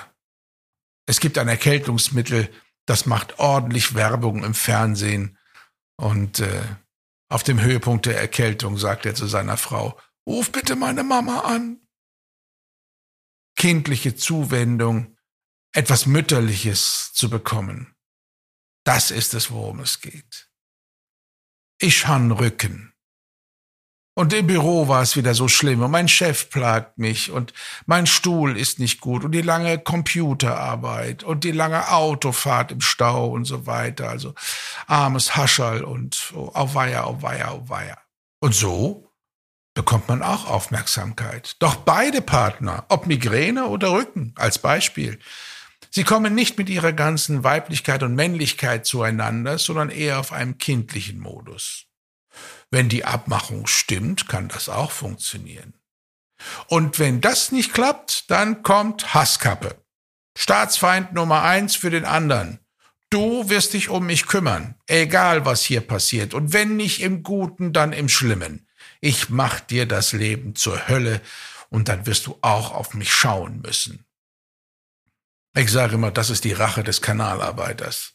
es 1.07 1.21
gibt 1.21 1.39
ein 1.39 1.49
Erkältungsmittel, 1.49 2.53
das 2.87 3.07
macht 3.07 3.39
ordentlich 3.39 3.95
Werbung 3.95 4.43
im 4.43 4.55
Fernsehen. 4.55 5.39
Und 5.97 6.41
äh, 6.41 6.65
auf 7.29 7.43
dem 7.43 7.61
Höhepunkt 7.61 8.07
der 8.07 8.19
Erkältung 8.19 8.79
sagt 8.79 9.07
er 9.07 9.15
zu 9.15 9.27
seiner 9.27 9.57
Frau, 9.57 9.99
ruf 10.27 10.53
bitte 10.53 10.77
meine 10.77 11.05
Mama 11.05 11.41
an. 11.41 11.81
Kindliche 13.57 14.15
Zuwendung, 14.17 15.17
etwas 15.73 16.07
Mütterliches 16.07 17.13
zu 17.15 17.31
bekommen. 17.31 17.95
Das 18.85 19.11
ist 19.11 19.35
es, 19.35 19.51
worum 19.51 19.81
es 19.81 20.01
geht. 20.01 20.51
Ich 21.79 22.07
han 22.07 22.31
Rücken. 22.33 22.93
Und 24.19 24.33
im 24.33 24.47
Büro 24.47 24.89
war 24.89 25.03
es 25.03 25.15
wieder 25.15 25.35
so 25.35 25.47
schlimm 25.47 25.83
und 25.83 25.91
mein 25.91 26.09
Chef 26.09 26.49
plagt 26.49 26.97
mich 26.97 27.31
und 27.31 27.53
mein 27.85 28.07
Stuhl 28.07 28.57
ist 28.57 28.79
nicht 28.79 28.99
gut 29.03 29.25
und 29.25 29.33
die 29.33 29.43
lange 29.43 29.79
Computerarbeit 29.79 31.23
und 31.23 31.45
die 31.45 31.53
lange 31.53 31.91
Autofahrt 31.91 32.73
im 32.73 32.81
Stau 32.81 33.29
und 33.29 33.45
so 33.45 33.67
weiter. 33.67 34.09
Also 34.09 34.35
armes 34.87 35.37
Haschall 35.37 35.85
und 35.85 36.33
oh, 36.35 36.51
auweia, 36.55 37.05
auweia, 37.05 37.49
auweia. 37.49 37.99
Und 38.41 38.55
so 38.55 39.06
bekommt 39.77 40.09
man 40.09 40.23
auch 40.23 40.49
Aufmerksamkeit. 40.49 41.57
Doch 41.61 41.77
beide 41.77 42.23
Partner, 42.23 42.87
ob 42.89 43.07
Migräne 43.07 43.67
oder 43.67 43.93
Rücken 43.93 44.33
als 44.35 44.59
Beispiel, 44.59 45.21
sie 45.91 46.03
kommen 46.03 46.35
nicht 46.35 46.57
mit 46.59 46.71
ihrer 46.71 46.95
ganzen 46.95 47.45
Weiblichkeit 47.45 48.03
und 48.03 48.15
Männlichkeit 48.15 48.87
zueinander, 48.87 49.59
sondern 49.59 49.91
eher 49.91 50.19
auf 50.19 50.33
einem 50.33 50.57
kindlichen 50.57 51.21
Modus. 51.21 51.85
Wenn 52.71 52.89
die 52.89 53.05
Abmachung 53.05 53.67
stimmt, 53.67 54.29
kann 54.29 54.49
das 54.49 54.71
auch 54.71 54.91
funktionieren. 54.91 55.75
Und 56.69 56.99
wenn 56.99 57.21
das 57.21 57.53
nicht 57.53 57.75
klappt, 57.75 58.31
dann 58.31 58.63
kommt 58.63 59.15
Hasskappe. 59.15 59.85
Staatsfeind 60.39 61.13
Nummer 61.13 61.43
eins 61.43 61.77
für 61.77 61.91
den 61.91 62.07
anderen. 62.07 62.61
Du 63.11 63.51
wirst 63.51 63.75
dich 63.75 63.91
um 63.91 64.07
mich 64.07 64.27
kümmern, 64.27 64.75
egal 64.87 65.45
was 65.45 65.63
hier 65.63 65.83
passiert. 65.83 66.33
Und 66.33 66.55
wenn 66.55 66.77
nicht 66.77 67.03
im 67.03 67.23
Guten, 67.23 67.75
dann 67.75 67.93
im 67.93 68.09
Schlimmen. 68.09 68.66
Ich 69.07 69.31
mach 69.31 69.61
dir 69.61 69.87
das 69.87 70.11
Leben 70.11 70.57
zur 70.57 70.89
Hölle 70.89 71.23
und 71.71 71.87
dann 71.87 72.07
wirst 72.07 72.27
du 72.27 72.41
auch 72.43 72.73
auf 72.73 72.93
mich 72.93 73.15
schauen 73.15 73.61
müssen. 73.61 74.05
Ich 75.57 75.71
sage 75.71 75.95
immer, 75.95 76.11
das 76.11 76.29
ist 76.29 76.43
die 76.43 76.55
Rache 76.55 76.83
des 76.83 77.03
Kanalarbeiters. 77.03 78.15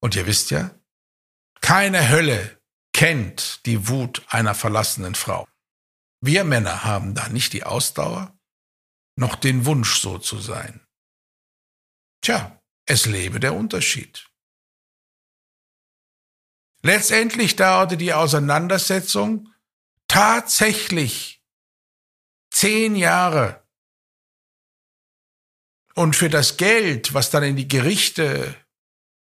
Und 0.00 0.16
ihr 0.16 0.26
wisst 0.26 0.50
ja, 0.50 0.70
keine 1.60 2.08
Hölle 2.08 2.58
kennt 2.94 3.66
die 3.66 3.86
Wut 3.86 4.22
einer 4.28 4.54
verlassenen 4.54 5.14
Frau. 5.14 5.46
Wir 6.22 6.44
Männer 6.44 6.84
haben 6.84 7.14
da 7.14 7.28
nicht 7.28 7.52
die 7.52 7.64
Ausdauer, 7.64 8.34
noch 9.16 9.34
den 9.34 9.66
Wunsch, 9.66 10.00
so 10.00 10.16
zu 10.16 10.38
sein. 10.38 10.80
Tja, 12.22 12.62
es 12.86 13.04
lebe 13.04 13.40
der 13.40 13.52
Unterschied. 13.52 14.26
Letztendlich 16.80 17.56
dauerte 17.56 17.98
die 17.98 18.14
Auseinandersetzung 18.14 19.50
tatsächlich 20.14 21.42
zehn 22.52 22.94
Jahre. 22.94 23.64
Und 25.96 26.14
für 26.14 26.28
das 26.28 26.56
Geld, 26.56 27.14
was 27.14 27.30
dann 27.30 27.42
in 27.42 27.56
die 27.56 27.66
Gerichte 27.66 28.54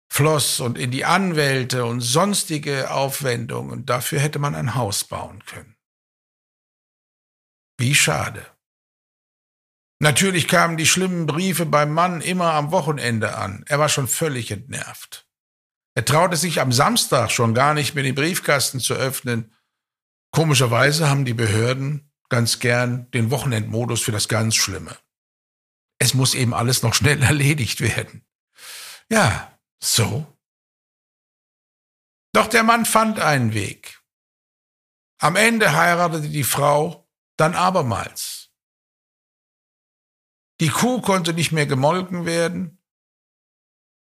floss 0.07 0.60
und 0.60 0.77
in 0.77 0.91
die 0.91 1.03
Anwälte 1.03 1.86
und 1.86 2.01
sonstige 2.01 2.91
Aufwendungen. 2.91 3.86
Dafür 3.86 4.19
hätte 4.19 4.38
man 4.38 4.53
ein 4.53 4.75
Haus 4.75 5.03
bauen 5.03 5.43
können. 5.46 5.75
Wie 7.79 7.96
schade. 7.96 8.46
Natürlich 10.00 10.48
kamen 10.48 10.77
die 10.77 10.86
schlimmen 10.86 11.25
Briefe 11.25 11.65
beim 11.65 11.91
Mann 11.91 12.22
immer 12.22 12.53
am 12.53 12.72
Wochenende 12.72 13.36
an. 13.36 13.63
Er 13.67 13.79
war 13.79 13.89
schon 13.89 14.07
völlig 14.07 14.51
entnervt. 14.51 15.27
Er 15.96 16.05
traute 16.05 16.38
sich 16.38 16.62
am 16.62 16.72
Samstag 16.72 17.31
schon 17.31 17.55
gar 17.55 17.74
nicht 17.74 17.96
mehr 17.96 18.03
den 18.03 18.13
Briefkasten 18.13 18.79
zu 18.79 18.93
öffnen. 18.93 19.57
Komischerweise 20.38 21.10
haben 21.10 21.25
die 21.25 21.34
Behörden 21.34 22.12
ganz 22.29 22.60
gern 22.60 23.10
den 23.10 23.32
Wochenendmodus 23.32 24.03
für 24.03 24.12
das 24.12 24.27
ganz 24.27 24.56
Schlimme. 24.56 24.96
Es 25.98 26.13
muss 26.13 26.36
eben 26.36 26.53
alles 26.53 26.84
noch 26.84 26.94
schnell 26.94 27.24
erledigt 27.24 27.82
werden. 27.82 28.24
Ja, 29.10 29.60
so? 29.84 30.32
Doch 32.34 32.46
der 32.46 32.62
Mann 32.62 32.86
fand 32.86 33.20
einen 33.20 33.55
Weg. 33.55 34.03
Am 35.18 35.35
Ende 35.35 35.74
heiratete 35.74 36.29
die 36.29 36.44
Frau 36.44 37.09
dann 37.38 37.55
abermals. 37.55 38.51
Die 40.59 40.70
Kuh 40.70 41.01
konnte 41.01 41.33
nicht 41.33 41.51
mehr 41.51 41.66
gemolken 41.66 42.27
werden. 42.27 42.79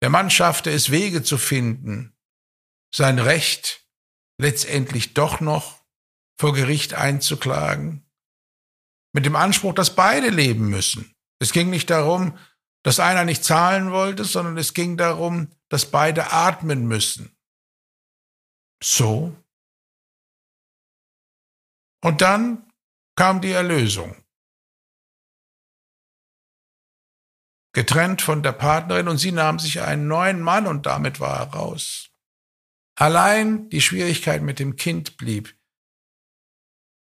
Der 0.01 0.09
Mann 0.09 0.31
schaffte 0.31 0.71
es, 0.71 0.89
Wege 0.89 1.21
zu 1.21 1.37
finden, 1.37 2.17
sein 2.91 3.19
Recht 3.19 3.85
letztendlich 4.39 5.13
doch 5.13 5.39
noch 5.39 5.74
vor 6.39 6.53
Gericht 6.53 6.93
einzuklagen, 6.93 8.05
mit 9.13 9.25
dem 9.25 9.35
Anspruch, 9.35 9.73
dass 9.73 9.95
beide 9.95 10.29
leben 10.29 10.69
müssen. 10.69 11.15
Es 11.39 11.53
ging 11.53 11.69
nicht 11.69 11.89
darum, 11.89 12.37
dass 12.83 12.99
einer 12.99 13.23
nicht 13.23 13.43
zahlen 13.43 13.91
wollte, 13.91 14.25
sondern 14.25 14.57
es 14.57 14.73
ging 14.73 14.97
darum, 14.97 15.49
dass 15.69 15.89
beide 15.89 16.31
atmen 16.31 16.87
müssen. 16.87 17.35
So. 18.83 19.35
Und 22.03 22.21
dann 22.21 22.71
kam 23.15 23.41
die 23.41 23.51
Erlösung. 23.51 24.15
Getrennt 27.73 28.21
von 28.21 28.43
der 28.43 28.51
Partnerin 28.51 29.07
und 29.07 29.17
sie 29.17 29.31
nahm 29.31 29.59
sich 29.59 29.81
einen 29.81 30.07
neuen 30.07 30.39
Mann 30.39 30.67
und 30.67 30.85
damit 30.85 31.19
war 31.19 31.39
er 31.39 31.53
raus. 31.53 32.11
Allein 32.95 33.69
die 33.69 33.81
Schwierigkeit 33.81 34.41
mit 34.41 34.59
dem 34.59 34.75
Kind 34.75 35.17
blieb. 35.17 35.57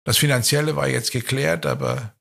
Das 0.05 0.19
Finanzielle 0.19 0.77
war 0.77 0.89
jetzt 0.89 1.13
geklärt, 1.13 1.67
aber 1.67 2.15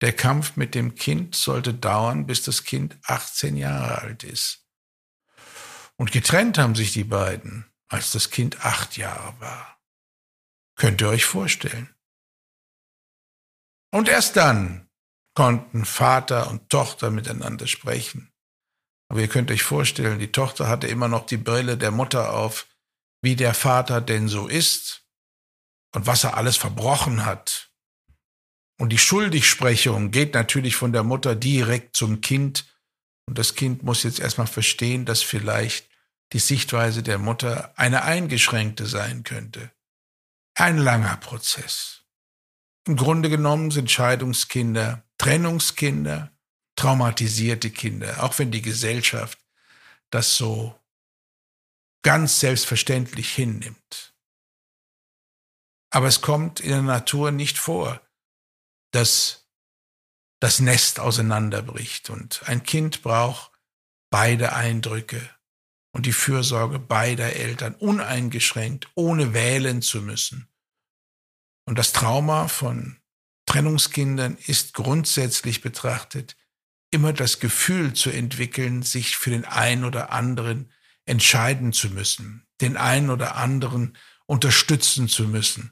der 0.00 0.12
Kampf 0.12 0.56
mit 0.56 0.74
dem 0.74 0.94
Kind 0.94 1.34
sollte 1.34 1.74
dauern, 1.74 2.26
bis 2.26 2.42
das 2.42 2.64
Kind 2.64 2.98
18 3.04 3.56
Jahre 3.56 4.02
alt 4.02 4.24
ist. 4.24 4.66
Und 5.96 6.12
getrennt 6.12 6.58
haben 6.58 6.74
sich 6.74 6.92
die 6.92 7.04
beiden, 7.04 7.66
als 7.88 8.10
das 8.10 8.30
Kind 8.30 8.64
acht 8.64 8.96
Jahre 8.96 9.38
war. 9.40 9.80
Könnt 10.76 11.00
ihr 11.00 11.08
euch 11.08 11.24
vorstellen? 11.24 11.94
Und 13.92 14.08
erst 14.08 14.36
dann 14.36 14.88
konnten 15.34 15.84
Vater 15.84 16.50
und 16.50 16.68
Tochter 16.68 17.10
miteinander 17.10 17.66
sprechen. 17.66 18.32
Aber 19.08 19.20
ihr 19.20 19.28
könnt 19.28 19.50
euch 19.50 19.62
vorstellen, 19.62 20.18
die 20.18 20.32
Tochter 20.32 20.68
hatte 20.68 20.88
immer 20.88 21.08
noch 21.08 21.26
die 21.26 21.36
Brille 21.36 21.76
der 21.76 21.90
Mutter 21.90 22.32
auf, 22.32 22.66
wie 23.22 23.36
der 23.36 23.54
Vater 23.54 24.00
denn 24.00 24.28
so 24.28 24.48
ist 24.48 25.03
und 25.94 26.06
was 26.06 26.24
er 26.24 26.36
alles 26.36 26.56
verbrochen 26.56 27.24
hat. 27.24 27.70
Und 28.78 28.90
die 28.90 28.98
Schuldigsprechung 28.98 30.10
geht 30.10 30.34
natürlich 30.34 30.76
von 30.76 30.92
der 30.92 31.04
Mutter 31.04 31.34
direkt 31.36 31.96
zum 31.96 32.20
Kind 32.20 32.66
und 33.26 33.38
das 33.38 33.54
Kind 33.54 33.82
muss 33.82 34.02
jetzt 34.02 34.20
erstmal 34.20 34.46
verstehen, 34.46 35.06
dass 35.06 35.22
vielleicht 35.22 35.88
die 36.32 36.38
Sichtweise 36.40 37.02
der 37.02 37.18
Mutter 37.18 37.72
eine 37.76 38.02
eingeschränkte 38.02 38.86
sein 38.86 39.22
könnte. 39.22 39.70
Ein 40.54 40.78
langer 40.78 41.16
Prozess. 41.16 42.02
Im 42.86 42.96
Grunde 42.96 43.30
genommen 43.30 43.70
sind 43.70 43.90
Scheidungskinder 43.90 45.04
Trennungskinder, 45.18 46.36
traumatisierte 46.76 47.70
Kinder, 47.70 48.22
auch 48.22 48.38
wenn 48.38 48.50
die 48.50 48.62
Gesellschaft 48.62 49.38
das 50.10 50.36
so 50.36 50.78
ganz 52.02 52.40
selbstverständlich 52.40 53.32
hinnimmt. 53.32 54.13
Aber 55.94 56.08
es 56.08 56.20
kommt 56.20 56.58
in 56.58 56.70
der 56.70 56.82
Natur 56.82 57.30
nicht 57.30 57.56
vor, 57.56 58.00
dass 58.90 59.48
das 60.40 60.58
Nest 60.58 60.98
auseinanderbricht. 60.98 62.10
Und 62.10 62.42
ein 62.46 62.64
Kind 62.64 63.02
braucht 63.02 63.52
beide 64.10 64.54
Eindrücke 64.54 65.30
und 65.92 66.06
die 66.06 66.12
Fürsorge 66.12 66.80
beider 66.80 67.34
Eltern 67.34 67.76
uneingeschränkt, 67.76 68.88
ohne 68.96 69.34
wählen 69.34 69.82
zu 69.82 70.02
müssen. 70.02 70.48
Und 71.64 71.78
das 71.78 71.92
Trauma 71.92 72.48
von 72.48 73.00
Trennungskindern 73.46 74.36
ist 74.48 74.74
grundsätzlich 74.74 75.60
betrachtet 75.60 76.36
immer 76.90 77.12
das 77.12 77.38
Gefühl 77.38 77.92
zu 77.92 78.10
entwickeln, 78.10 78.82
sich 78.82 79.16
für 79.16 79.30
den 79.30 79.44
einen 79.44 79.84
oder 79.84 80.10
anderen 80.10 80.72
entscheiden 81.06 81.72
zu 81.72 81.90
müssen, 81.90 82.48
den 82.60 82.76
einen 82.76 83.10
oder 83.10 83.36
anderen 83.36 83.96
unterstützen 84.26 85.06
zu 85.06 85.28
müssen 85.28 85.70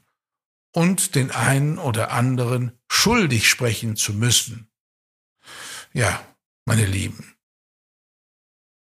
und 0.73 1.15
den 1.15 1.31
einen 1.31 1.77
oder 1.77 2.11
anderen 2.11 2.77
schuldig 2.89 3.47
sprechen 3.47 3.95
zu 3.95 4.13
müssen. 4.13 4.69
Ja, 5.93 6.21
meine 6.65 6.85
Lieben, 6.85 7.35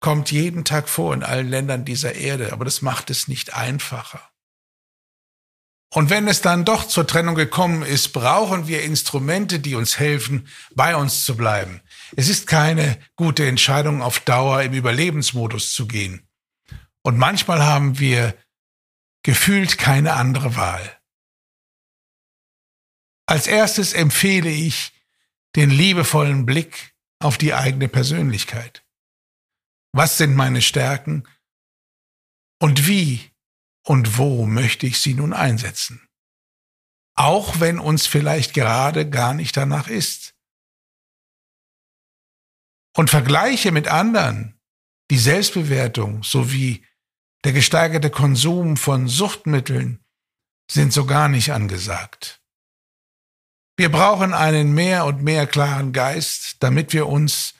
kommt 0.00 0.32
jeden 0.32 0.64
Tag 0.64 0.88
vor 0.88 1.14
in 1.14 1.22
allen 1.22 1.48
Ländern 1.48 1.84
dieser 1.84 2.14
Erde, 2.14 2.52
aber 2.52 2.64
das 2.64 2.82
macht 2.82 3.10
es 3.10 3.28
nicht 3.28 3.54
einfacher. 3.54 4.28
Und 5.94 6.08
wenn 6.08 6.26
es 6.26 6.40
dann 6.40 6.64
doch 6.64 6.88
zur 6.88 7.06
Trennung 7.06 7.34
gekommen 7.34 7.82
ist, 7.82 8.14
brauchen 8.14 8.66
wir 8.66 8.82
Instrumente, 8.82 9.60
die 9.60 9.74
uns 9.74 9.98
helfen, 9.98 10.48
bei 10.74 10.96
uns 10.96 11.26
zu 11.26 11.36
bleiben. 11.36 11.82
Es 12.16 12.30
ist 12.30 12.46
keine 12.46 12.98
gute 13.14 13.46
Entscheidung, 13.46 14.00
auf 14.00 14.20
Dauer 14.20 14.62
im 14.62 14.72
Überlebensmodus 14.72 15.74
zu 15.74 15.86
gehen. 15.86 16.26
Und 17.02 17.18
manchmal 17.18 17.62
haben 17.62 17.98
wir 17.98 18.34
gefühlt 19.22 19.76
keine 19.76 20.14
andere 20.14 20.56
Wahl. 20.56 21.01
Als 23.32 23.46
erstes 23.46 23.94
empfehle 23.94 24.50
ich 24.50 24.92
den 25.56 25.70
liebevollen 25.70 26.44
Blick 26.44 26.94
auf 27.18 27.38
die 27.38 27.54
eigene 27.54 27.88
Persönlichkeit. 27.88 28.84
Was 29.92 30.18
sind 30.18 30.34
meine 30.34 30.62
Stärken 30.62 31.26
und 32.60 32.86
wie 32.86 33.32
und 33.84 34.18
wo 34.18 34.46
möchte 34.46 34.86
ich 34.86 35.00
sie 35.00 35.14
nun 35.14 35.32
einsetzen? 35.32 36.06
auch 37.14 37.60
wenn 37.60 37.78
uns 37.78 38.06
vielleicht 38.06 38.52
gerade 38.52 39.08
gar 39.08 39.32
nicht 39.32 39.56
danach 39.56 39.88
ist. 39.88 40.34
Und 42.96 43.10
Vergleiche 43.10 43.72
mit 43.72 43.88
anderen, 43.88 44.60
die 45.10 45.18
Selbstbewertung 45.18 46.22
sowie 46.22 46.84
der 47.44 47.52
gesteigerte 47.52 48.10
Konsum 48.10 48.76
von 48.76 49.08
Suchtmitteln 49.08 50.04
sind 50.70 50.92
so 50.92 51.06
gar 51.06 51.28
nicht 51.28 51.52
angesagt. 51.52 52.41
Wir 53.82 53.90
brauchen 53.90 54.32
einen 54.32 54.74
mehr 54.74 55.06
und 55.06 55.24
mehr 55.24 55.44
klaren 55.44 55.92
Geist, 55.92 56.58
damit 56.62 56.92
wir 56.92 57.08
uns 57.08 57.54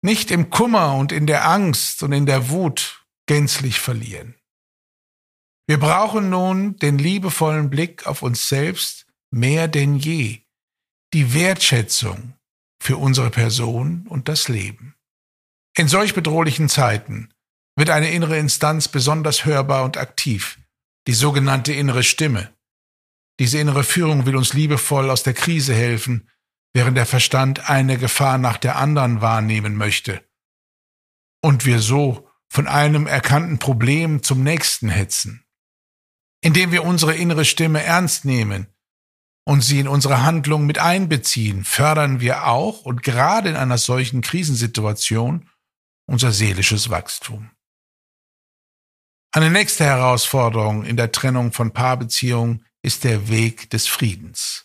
nicht 0.00 0.30
im 0.30 0.48
Kummer 0.48 0.94
und 0.94 1.10
in 1.10 1.26
der 1.26 1.48
Angst 1.48 2.04
und 2.04 2.12
in 2.12 2.24
der 2.24 2.50
Wut 2.50 3.04
gänzlich 3.26 3.80
verlieren. 3.80 4.36
Wir 5.66 5.80
brauchen 5.80 6.30
nun 6.30 6.76
den 6.76 6.98
liebevollen 6.98 7.68
Blick 7.68 8.06
auf 8.06 8.22
uns 8.22 8.48
selbst 8.48 9.06
mehr 9.32 9.66
denn 9.66 9.96
je, 9.96 10.42
die 11.12 11.34
Wertschätzung 11.34 12.34
für 12.80 12.96
unsere 12.96 13.30
Person 13.30 14.06
und 14.08 14.28
das 14.28 14.46
Leben. 14.46 14.94
In 15.76 15.88
solch 15.88 16.14
bedrohlichen 16.14 16.68
Zeiten 16.68 17.34
wird 17.74 17.90
eine 17.90 18.12
innere 18.12 18.38
Instanz 18.38 18.86
besonders 18.86 19.44
hörbar 19.44 19.82
und 19.82 19.96
aktiv, 19.96 20.60
die 21.08 21.14
sogenannte 21.14 21.72
innere 21.72 22.04
Stimme. 22.04 22.56
Diese 23.38 23.58
innere 23.58 23.84
Führung 23.84 24.26
will 24.26 24.36
uns 24.36 24.52
liebevoll 24.52 25.10
aus 25.10 25.22
der 25.22 25.34
Krise 25.34 25.74
helfen, 25.74 26.28
während 26.72 26.96
der 26.96 27.06
Verstand 27.06 27.70
eine 27.70 27.98
Gefahr 27.98 28.38
nach 28.38 28.56
der 28.56 28.76
anderen 28.76 29.20
wahrnehmen 29.20 29.76
möchte. 29.76 30.24
Und 31.40 31.64
wir 31.64 31.80
so 31.80 32.28
von 32.48 32.66
einem 32.66 33.06
erkannten 33.06 33.58
Problem 33.58 34.22
zum 34.22 34.42
nächsten 34.42 34.88
hetzen. 34.88 35.44
Indem 36.40 36.72
wir 36.72 36.84
unsere 36.84 37.14
innere 37.14 37.44
Stimme 37.44 37.82
ernst 37.82 38.24
nehmen 38.24 38.68
und 39.44 39.62
sie 39.62 39.80
in 39.80 39.88
unsere 39.88 40.22
Handlung 40.22 40.66
mit 40.66 40.78
einbeziehen, 40.78 41.64
fördern 41.64 42.20
wir 42.20 42.46
auch 42.46 42.82
und 42.82 43.02
gerade 43.02 43.50
in 43.50 43.56
einer 43.56 43.78
solchen 43.78 44.20
Krisensituation 44.20 45.48
unser 46.06 46.32
seelisches 46.32 46.90
Wachstum. 46.90 47.50
Eine 49.32 49.50
nächste 49.50 49.84
Herausforderung 49.84 50.84
in 50.84 50.96
der 50.96 51.12
Trennung 51.12 51.52
von 51.52 51.72
Paarbeziehungen 51.72 52.64
ist 52.88 53.04
der 53.04 53.28
Weg 53.28 53.68
des 53.68 53.86
Friedens. 53.86 54.64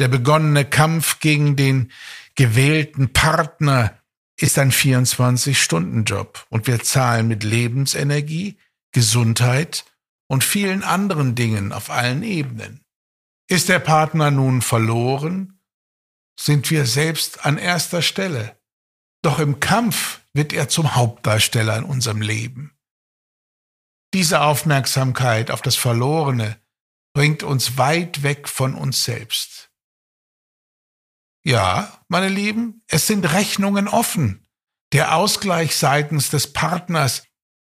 Der 0.00 0.08
begonnene 0.08 0.64
Kampf 0.64 1.20
gegen 1.20 1.54
den 1.54 1.92
gewählten 2.34 3.12
Partner 3.12 3.96
ist 4.36 4.58
ein 4.58 4.72
24-Stunden-Job 4.72 6.44
und 6.48 6.66
wir 6.66 6.80
zahlen 6.80 7.28
mit 7.28 7.44
Lebensenergie, 7.44 8.58
Gesundheit 8.90 9.84
und 10.26 10.42
vielen 10.42 10.82
anderen 10.82 11.36
Dingen 11.36 11.72
auf 11.72 11.88
allen 11.88 12.24
Ebenen. 12.24 12.80
Ist 13.48 13.68
der 13.68 13.78
Partner 13.78 14.32
nun 14.32 14.60
verloren, 14.60 15.60
sind 16.36 16.68
wir 16.68 16.84
selbst 16.84 17.46
an 17.46 17.58
erster 17.58 18.02
Stelle. 18.02 18.58
Doch 19.22 19.38
im 19.38 19.60
Kampf 19.60 20.20
wird 20.32 20.52
er 20.52 20.68
zum 20.68 20.96
Hauptdarsteller 20.96 21.76
in 21.78 21.84
unserem 21.84 22.22
Leben. 22.22 22.76
Diese 24.14 24.40
Aufmerksamkeit 24.40 25.52
auf 25.52 25.62
das 25.62 25.76
Verlorene 25.76 26.60
bringt 27.12 27.42
uns 27.42 27.76
weit 27.76 28.22
weg 28.22 28.48
von 28.48 28.74
uns 28.74 29.04
selbst. 29.04 29.70
Ja, 31.42 32.04
meine 32.08 32.28
Lieben, 32.28 32.82
es 32.86 33.06
sind 33.06 33.24
Rechnungen 33.24 33.88
offen. 33.88 34.46
Der 34.92 35.14
Ausgleich 35.16 35.76
seitens 35.76 36.30
des 36.30 36.52
Partners 36.52 37.26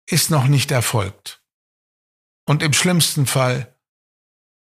ist 0.06 0.30
noch 0.30 0.46
nicht 0.46 0.70
erfolgt. 0.70 1.42
Und 2.46 2.62
im 2.62 2.72
schlimmsten 2.72 3.26
Fall 3.26 3.78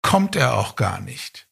kommt 0.02 0.34
er 0.34 0.54
auch 0.54 0.74
gar 0.76 1.00
nicht. 1.00 1.48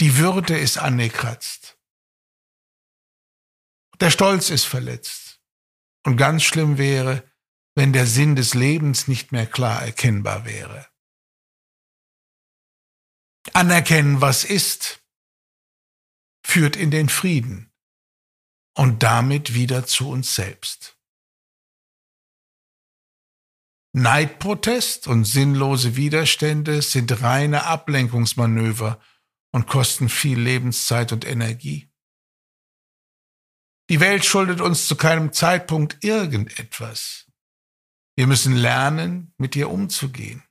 Die 0.00 0.16
Würde 0.16 0.56
ist 0.56 0.78
angekratzt. 0.78 1.78
Der 4.00 4.10
Stolz 4.10 4.48
ist 4.48 4.64
verletzt. 4.64 5.42
Und 6.04 6.16
ganz 6.16 6.42
schlimm 6.42 6.78
wäre, 6.78 7.29
wenn 7.80 7.94
der 7.94 8.06
Sinn 8.06 8.36
des 8.36 8.52
Lebens 8.52 9.08
nicht 9.08 9.32
mehr 9.32 9.46
klar 9.46 9.82
erkennbar 9.82 10.44
wäre. 10.44 10.86
Anerkennen, 13.54 14.20
was 14.20 14.44
ist, 14.44 15.02
führt 16.44 16.76
in 16.76 16.90
den 16.90 17.08
Frieden 17.08 17.72
und 18.76 19.02
damit 19.02 19.54
wieder 19.54 19.86
zu 19.86 20.10
uns 20.10 20.34
selbst. 20.34 20.98
Neidprotest 23.94 25.06
und 25.06 25.24
sinnlose 25.24 25.96
Widerstände 25.96 26.82
sind 26.82 27.22
reine 27.22 27.64
Ablenkungsmanöver 27.64 29.00
und 29.52 29.68
kosten 29.68 30.10
viel 30.10 30.38
Lebenszeit 30.38 31.12
und 31.12 31.24
Energie. 31.24 31.90
Die 33.88 34.00
Welt 34.00 34.26
schuldet 34.26 34.60
uns 34.60 34.86
zu 34.86 34.96
keinem 34.96 35.32
Zeitpunkt 35.32 36.04
irgendetwas. 36.04 37.29
Wir 38.20 38.26
müssen 38.26 38.54
lernen, 38.54 39.32
mit 39.38 39.56
ihr 39.56 39.70
umzugehen. 39.70 40.44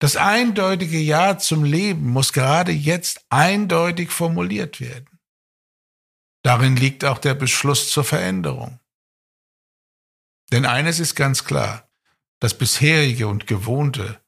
Das 0.00 0.16
eindeutige 0.16 0.98
Ja 0.98 1.36
zum 1.36 1.62
Leben 1.62 2.08
muss 2.08 2.32
gerade 2.32 2.72
jetzt 2.72 3.22
eindeutig 3.28 4.10
formuliert 4.10 4.80
werden. 4.80 5.20
Darin 6.42 6.74
liegt 6.74 7.04
auch 7.04 7.18
der 7.18 7.34
Beschluss 7.34 7.90
zur 7.90 8.02
Veränderung. 8.02 8.80
Denn 10.52 10.64
eines 10.64 11.00
ist 11.00 11.14
ganz 11.16 11.44
klar, 11.44 11.86
das 12.40 12.56
bisherige 12.56 13.28
und 13.28 13.46
gewohnte 13.46 14.24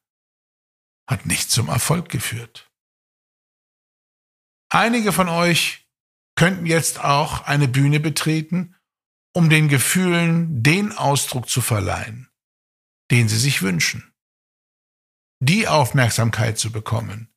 hat 1.08 1.24
nicht 1.24 1.50
zum 1.50 1.70
Erfolg 1.70 2.10
geführt. 2.10 2.70
Einige 4.68 5.10
von 5.14 5.30
euch 5.30 5.88
könnten 6.34 6.66
jetzt 6.66 7.02
auch 7.02 7.46
eine 7.46 7.66
Bühne 7.66 7.98
betreten, 7.98 8.75
um 9.36 9.50
den 9.50 9.68
Gefühlen 9.68 10.62
den 10.62 10.92
Ausdruck 10.92 11.48
zu 11.48 11.60
verleihen, 11.60 12.28
den 13.10 13.28
sie 13.28 13.38
sich 13.38 13.62
wünschen 13.62 14.12
die 15.40 15.68
Aufmerksamkeit 15.68 16.58
zu 16.58 16.72
bekommen, 16.72 17.32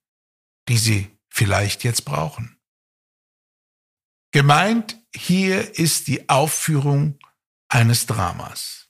die 0.67 0.77
sie 0.77 1.17
vielleicht 1.29 1.83
jetzt 1.83 2.05
brauchen. 2.05 2.59
Gemeint 4.31 4.97
hier 5.13 5.77
ist 5.77 6.07
die 6.07 6.29
Aufführung 6.29 7.19
eines 7.67 8.05
Dramas. 8.05 8.89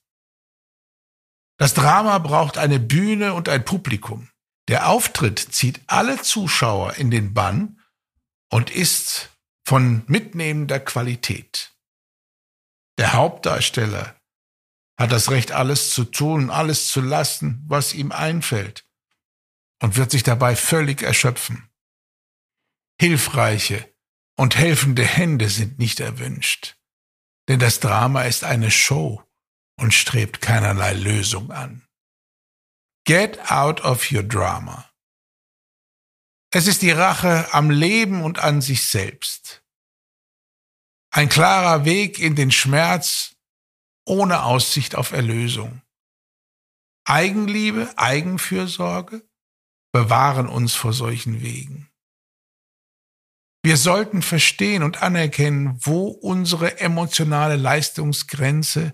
Das 1.58 1.74
Drama 1.74 2.20
braucht 2.20 2.58
eine 2.58 2.80
Bühne 2.80 3.34
und 3.34 3.50
ein 3.50 3.66
Publikum. 3.66 4.30
Der 4.68 4.88
Auftritt 4.90 5.40
zieht 5.40 5.82
alle 5.88 6.22
Zuschauer 6.22 6.96
in 6.96 7.10
den 7.10 7.34
Bann 7.34 7.82
und 8.50 8.70
ist 8.70 9.30
von 9.66 10.04
mitnehmender 10.08 10.80
Qualität. 10.80 11.69
Der 13.00 13.14
Hauptdarsteller 13.14 14.20
hat 15.00 15.14
das 15.14 15.32
Recht, 15.32 15.54
alles 15.54 15.92
zu 15.92 16.04
tun, 16.04 16.50
alles 16.50 16.90
zu 16.90 17.00
lassen, 17.00 17.64
was 17.66 17.94
ihm 17.94 18.12
einfällt 18.12 18.86
und 19.82 19.96
wird 19.96 20.12
sich 20.12 20.24
dabei 20.24 20.58
völlig 20.58 21.02
erschöpfen. 21.02 21.70
Hilfreiche 23.00 23.90
und 24.36 24.58
helfende 24.58 25.06
Hände 25.06 25.48
sind 25.48 25.80
nicht 25.80 26.02
erwünscht, 26.02 26.76
denn 27.48 27.60
das 27.60 27.80
Drama 27.80 28.24
ist 28.24 28.44
eine 28.44 28.70
Show 28.70 29.24
und 29.80 29.94
strebt 29.94 30.42
keinerlei 30.42 30.92
Lösung 30.92 31.54
an. 31.54 31.88
Get 33.06 33.50
out 33.50 33.80
of 33.80 34.12
your 34.12 34.24
drama. 34.24 34.92
Es 36.52 36.68
ist 36.68 36.82
die 36.82 36.92
Rache 36.92 37.48
am 37.54 37.70
Leben 37.70 38.24
und 38.24 38.40
an 38.40 38.60
sich 38.60 38.86
selbst. 38.86 39.64
Ein 41.12 41.30
klarer 41.30 41.86
Weg 41.86 42.20
in 42.20 42.36
den 42.36 42.52
Schmerz 42.52 43.36
ohne 44.06 44.44
Aussicht 44.44 44.96
auf 44.96 45.12
Erlösung. 45.12 45.82
Eigenliebe, 47.06 47.92
Eigenfürsorge, 47.98 49.28
bewahren 49.92 50.48
uns 50.48 50.76
vor 50.76 50.94
solchen 50.94 51.42
Wegen. 51.42 51.90
Wir 53.64 53.78
sollten 53.78 54.22
verstehen 54.22 54.84
und 54.84 55.02
anerkennen, 55.02 55.78
wo 55.82 56.08
unsere 56.08 56.80
emotionale 56.80 57.56
Leistungsgrenze 57.56 58.94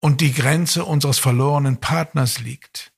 und 0.00 0.20
die 0.20 0.32
Grenze 0.32 0.84
unseres 0.84 1.18
verlorenen 1.18 1.78
Partners 1.78 2.38
liegt. 2.40 2.92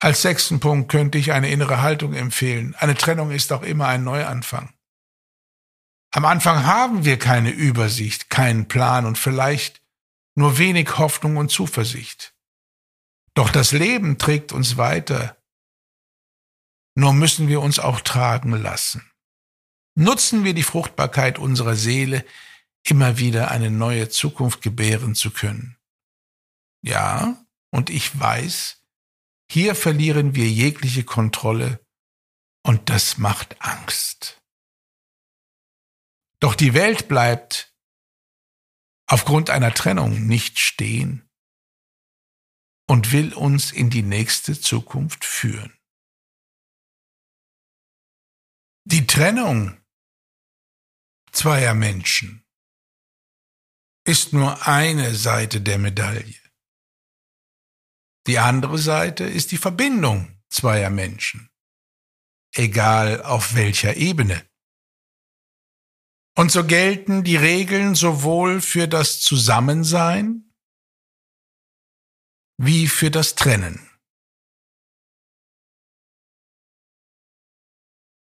Als 0.00 0.22
sechsten 0.22 0.60
Punkt 0.60 0.90
könnte 0.90 1.18
ich 1.18 1.32
eine 1.32 1.50
innere 1.50 1.82
Haltung 1.82 2.14
empfehlen. 2.14 2.74
Eine 2.76 2.94
Trennung 2.94 3.30
ist 3.30 3.52
auch 3.52 3.62
immer 3.62 3.88
ein 3.88 4.04
Neuanfang. 4.04 4.72
Am 6.14 6.24
Anfang 6.26 6.64
haben 6.64 7.04
wir 7.04 7.18
keine 7.18 7.50
Übersicht, 7.50 8.30
keinen 8.30 8.68
Plan 8.68 9.04
und 9.04 9.18
vielleicht 9.18 9.82
nur 10.36 10.58
wenig 10.58 10.96
Hoffnung 10.96 11.36
und 11.36 11.50
Zuversicht. 11.50 12.36
Doch 13.34 13.50
das 13.50 13.72
Leben 13.72 14.16
trägt 14.16 14.52
uns 14.52 14.76
weiter. 14.76 15.36
Nur 16.94 17.14
müssen 17.14 17.48
wir 17.48 17.60
uns 17.60 17.80
auch 17.80 18.00
tragen 18.00 18.52
lassen. 18.52 19.10
Nutzen 19.96 20.44
wir 20.44 20.54
die 20.54 20.62
Fruchtbarkeit 20.62 21.36
unserer 21.40 21.74
Seele, 21.74 22.24
immer 22.84 23.18
wieder 23.18 23.50
eine 23.50 23.72
neue 23.72 24.08
Zukunft 24.08 24.62
gebären 24.62 25.16
zu 25.16 25.32
können. 25.32 25.76
Ja, 26.80 27.44
und 27.72 27.90
ich 27.90 28.16
weiß, 28.16 28.80
Hier 29.50 29.74
verlieren 29.74 30.36
wir 30.36 30.48
jegliche 30.48 31.02
Kontrolle 31.02 31.80
und 32.62 32.88
das 32.88 33.18
macht 33.18 33.60
Angst. 33.60 34.43
Doch 36.44 36.54
die 36.54 36.74
Welt 36.74 37.08
bleibt 37.08 37.74
aufgrund 39.06 39.48
einer 39.48 39.72
Trennung 39.72 40.26
nicht 40.26 40.58
stehen 40.58 41.26
und 42.86 43.12
will 43.12 43.32
uns 43.32 43.72
in 43.72 43.88
die 43.88 44.02
nächste 44.02 44.60
Zukunft 44.60 45.24
führen. 45.24 45.74
Die 48.84 49.06
Trennung 49.06 49.82
zweier 51.32 51.72
Menschen 51.72 52.44
ist 54.06 54.34
nur 54.34 54.66
eine 54.66 55.14
Seite 55.14 55.62
der 55.62 55.78
Medaille. 55.78 56.42
Die 58.26 58.38
andere 58.38 58.76
Seite 58.76 59.24
ist 59.24 59.50
die 59.50 59.56
Verbindung 59.56 60.42
zweier 60.50 60.90
Menschen, 60.90 61.48
egal 62.54 63.22
auf 63.22 63.54
welcher 63.54 63.96
Ebene. 63.96 64.46
Und 66.36 66.50
so 66.50 66.64
gelten 66.66 67.22
die 67.22 67.36
Regeln 67.36 67.94
sowohl 67.94 68.60
für 68.60 68.88
das 68.88 69.20
Zusammensein 69.20 70.52
wie 72.56 72.88
für 72.88 73.10
das 73.10 73.34
Trennen. 73.34 73.90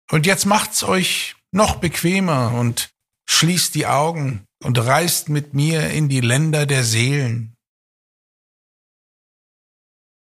Und 0.09 0.25
jetzt 0.25 0.45
macht's 0.45 0.83
euch 0.83 1.35
noch 1.51 1.77
bequemer 1.77 2.53
und 2.53 2.93
schließt 3.29 3.75
die 3.75 3.87
Augen 3.87 4.45
und 4.63 4.77
reist 4.77 5.27
mit 5.27 5.53
mir 5.53 5.89
in 5.89 6.07
die 6.07 6.21
Länder 6.21 6.65
der 6.65 6.85
Seelen. 6.85 7.55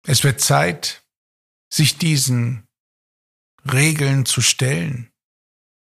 Es 0.04 0.24
wird 0.24 0.40
Zeit, 0.40 1.04
sich 1.72 1.98
diesen 1.98 2.66
Regeln 3.70 4.26
zu 4.26 4.40
stellen, 4.40 5.12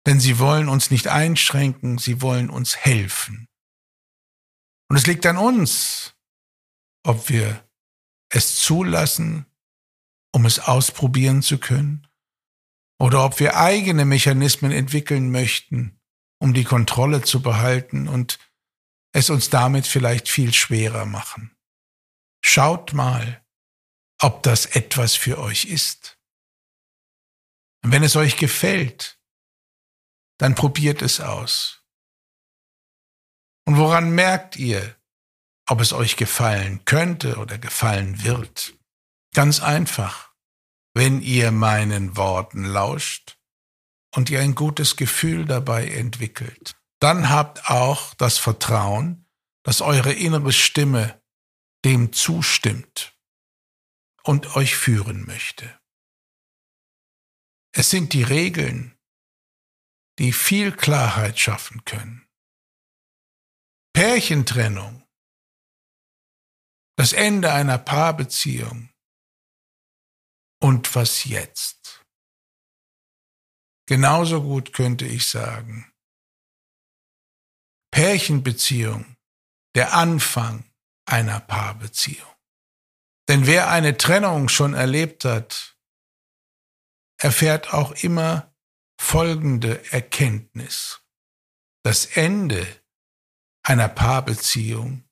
denn 0.07 0.21
sie 0.21 0.38
wollen 0.38 0.69
uns 0.69 0.91
nicht 0.91 1.09
einschränken, 1.09 1.99
sie 1.99 2.21
wollen 2.21 2.51
uns 2.51 2.77
helfen. 2.77 3.49
Und 4.88 4.97
es 4.97 5.07
liegt 5.07 5.25
an 5.27 5.37
uns, 5.37 6.15
ob 7.05 7.29
wir 7.29 7.67
es 8.29 8.57
zulassen, 8.57 9.47
um 10.33 10.47
es 10.47 10.59
ausprobieren 10.59 11.43
zu 11.43 11.59
können, 11.59 12.07
oder 12.99 13.25
ob 13.25 13.41
wir 13.41 13.57
eigene 13.57 14.05
Mechanismen 14.05 14.71
entwickeln 14.71 15.31
möchten, 15.31 16.01
um 16.38 16.55
die 16.55 16.65
Kontrolle 16.65 17.23
zu 17.23 17.43
behalten 17.43 18.09
und 18.09 18.38
es 19.12 19.29
uns 19.31 19.51
damit 19.51 19.87
vielleicht 19.87 20.29
viel 20.29 20.53
schwerer 20.55 21.05
machen. 21.05 21.57
Schaut 22.45 22.93
mal, 22.93 23.45
ob 24.21 24.43
das 24.43 24.67
etwas 24.67 25.15
für 25.15 25.38
euch 25.38 25.65
ist. 25.65 26.19
Und 27.83 27.93
wenn 27.93 28.05
es 28.05 28.17
euch 28.17 28.37
gefällt, 28.37 29.19
dann 30.43 30.57
probiert 30.57 31.03
es 31.03 31.21
aus. 31.21 31.85
Und 33.65 33.77
woran 33.77 34.11
merkt 34.11 34.57
ihr, 34.57 34.97
ob 35.69 35.81
es 35.81 35.93
euch 35.93 36.17
gefallen 36.17 36.85
könnte 36.85 37.37
oder 37.37 37.59
gefallen 37.59 38.25
wird? 38.25 38.77
Ganz 39.33 39.61
einfach, 39.61 40.35
wenn 40.95 41.23
ihr 41.23 41.53
meinen 41.53 42.17
Worten 42.17 42.65
lauscht 42.65 43.39
und 44.17 44.31
ihr 44.31 44.41
ein 44.41 44.57
gutes 44.57 44.97
Gefühl 44.97 45.45
dabei 45.45 45.87
entwickelt. 45.87 46.75
Dann 46.99 47.29
habt 47.29 47.71
auch 47.71 48.13
das 48.15 48.39
Vertrauen, 48.39 49.29
dass 49.63 49.81
eure 49.81 50.13
innere 50.13 50.53
Stimme 50.53 51.23
dem 51.85 52.13
zustimmt 52.13 53.17
und 54.25 54.57
euch 54.57 54.75
führen 54.75 55.25
möchte. 55.25 55.79
Es 57.71 57.91
sind 57.91 58.13
die 58.13 58.25
Regeln, 58.25 58.99
die 60.23 60.33
viel 60.33 60.71
Klarheit 60.71 61.37
schaffen 61.41 61.85
können. 61.85 62.29
Pärchentrennung, 63.93 65.05
das 66.97 67.13
Ende 67.13 67.53
einer 67.53 67.77
Paarbeziehung 67.77 68.95
und 70.63 70.95
was 70.95 71.25
jetzt? 71.25 72.05
Genauso 73.87 74.43
gut 74.43 74.73
könnte 74.73 75.07
ich 75.07 75.29
sagen, 75.29 75.93
Pärchenbeziehung, 77.91 79.17
der 79.75 79.93
Anfang 79.93 80.73
einer 81.05 81.41
Paarbeziehung. 81.41 82.33
Denn 83.29 83.47
wer 83.49 83.71
eine 83.71 83.97
Trennung 83.97 84.49
schon 84.49 84.75
erlebt 84.75 85.25
hat, 85.25 85.77
erfährt 87.19 87.75
auch 87.75 87.91
immer 88.05 88.52
folgende 89.03 89.85
Erkenntnis. 89.93 91.03
Das 91.85 92.07
Ende 92.07 92.67
einer 93.62 93.88
Paarbeziehung 93.88 95.05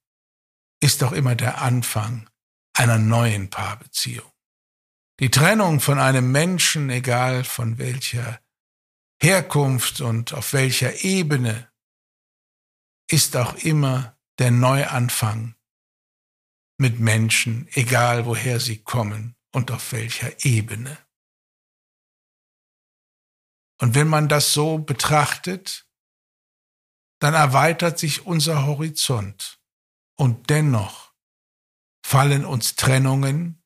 ist 0.80 1.02
doch 1.02 1.12
immer 1.12 1.34
der 1.34 1.60
Anfang 1.60 2.30
einer 2.72 2.98
neuen 2.98 3.50
Paarbeziehung. 3.50 4.30
Die 5.18 5.30
Trennung 5.30 5.80
von 5.80 5.98
einem 5.98 6.32
Menschen, 6.32 6.88
egal 6.88 7.44
von 7.44 7.76
welcher 7.76 8.40
Herkunft 9.20 10.00
und 10.00 10.32
auf 10.32 10.54
welcher 10.54 11.04
Ebene, 11.04 11.70
ist 13.10 13.36
auch 13.36 13.54
immer 13.56 14.16
der 14.38 14.52
Neuanfang 14.52 15.56
mit 16.78 17.00
Menschen, 17.00 17.68
egal 17.72 18.24
woher 18.24 18.60
sie 18.60 18.82
kommen 18.82 19.36
und 19.52 19.72
auf 19.72 19.92
welcher 19.92 20.44
Ebene. 20.46 20.96
Und 23.80 23.94
wenn 23.94 24.08
man 24.08 24.28
das 24.28 24.52
so 24.52 24.78
betrachtet, 24.78 25.88
dann 27.18 27.32
erweitert 27.32 27.98
sich 27.98 28.26
unser 28.26 28.66
Horizont 28.66 29.58
und 30.16 30.50
dennoch 30.50 31.14
fallen 32.04 32.44
uns 32.44 32.76
Trennungen 32.76 33.62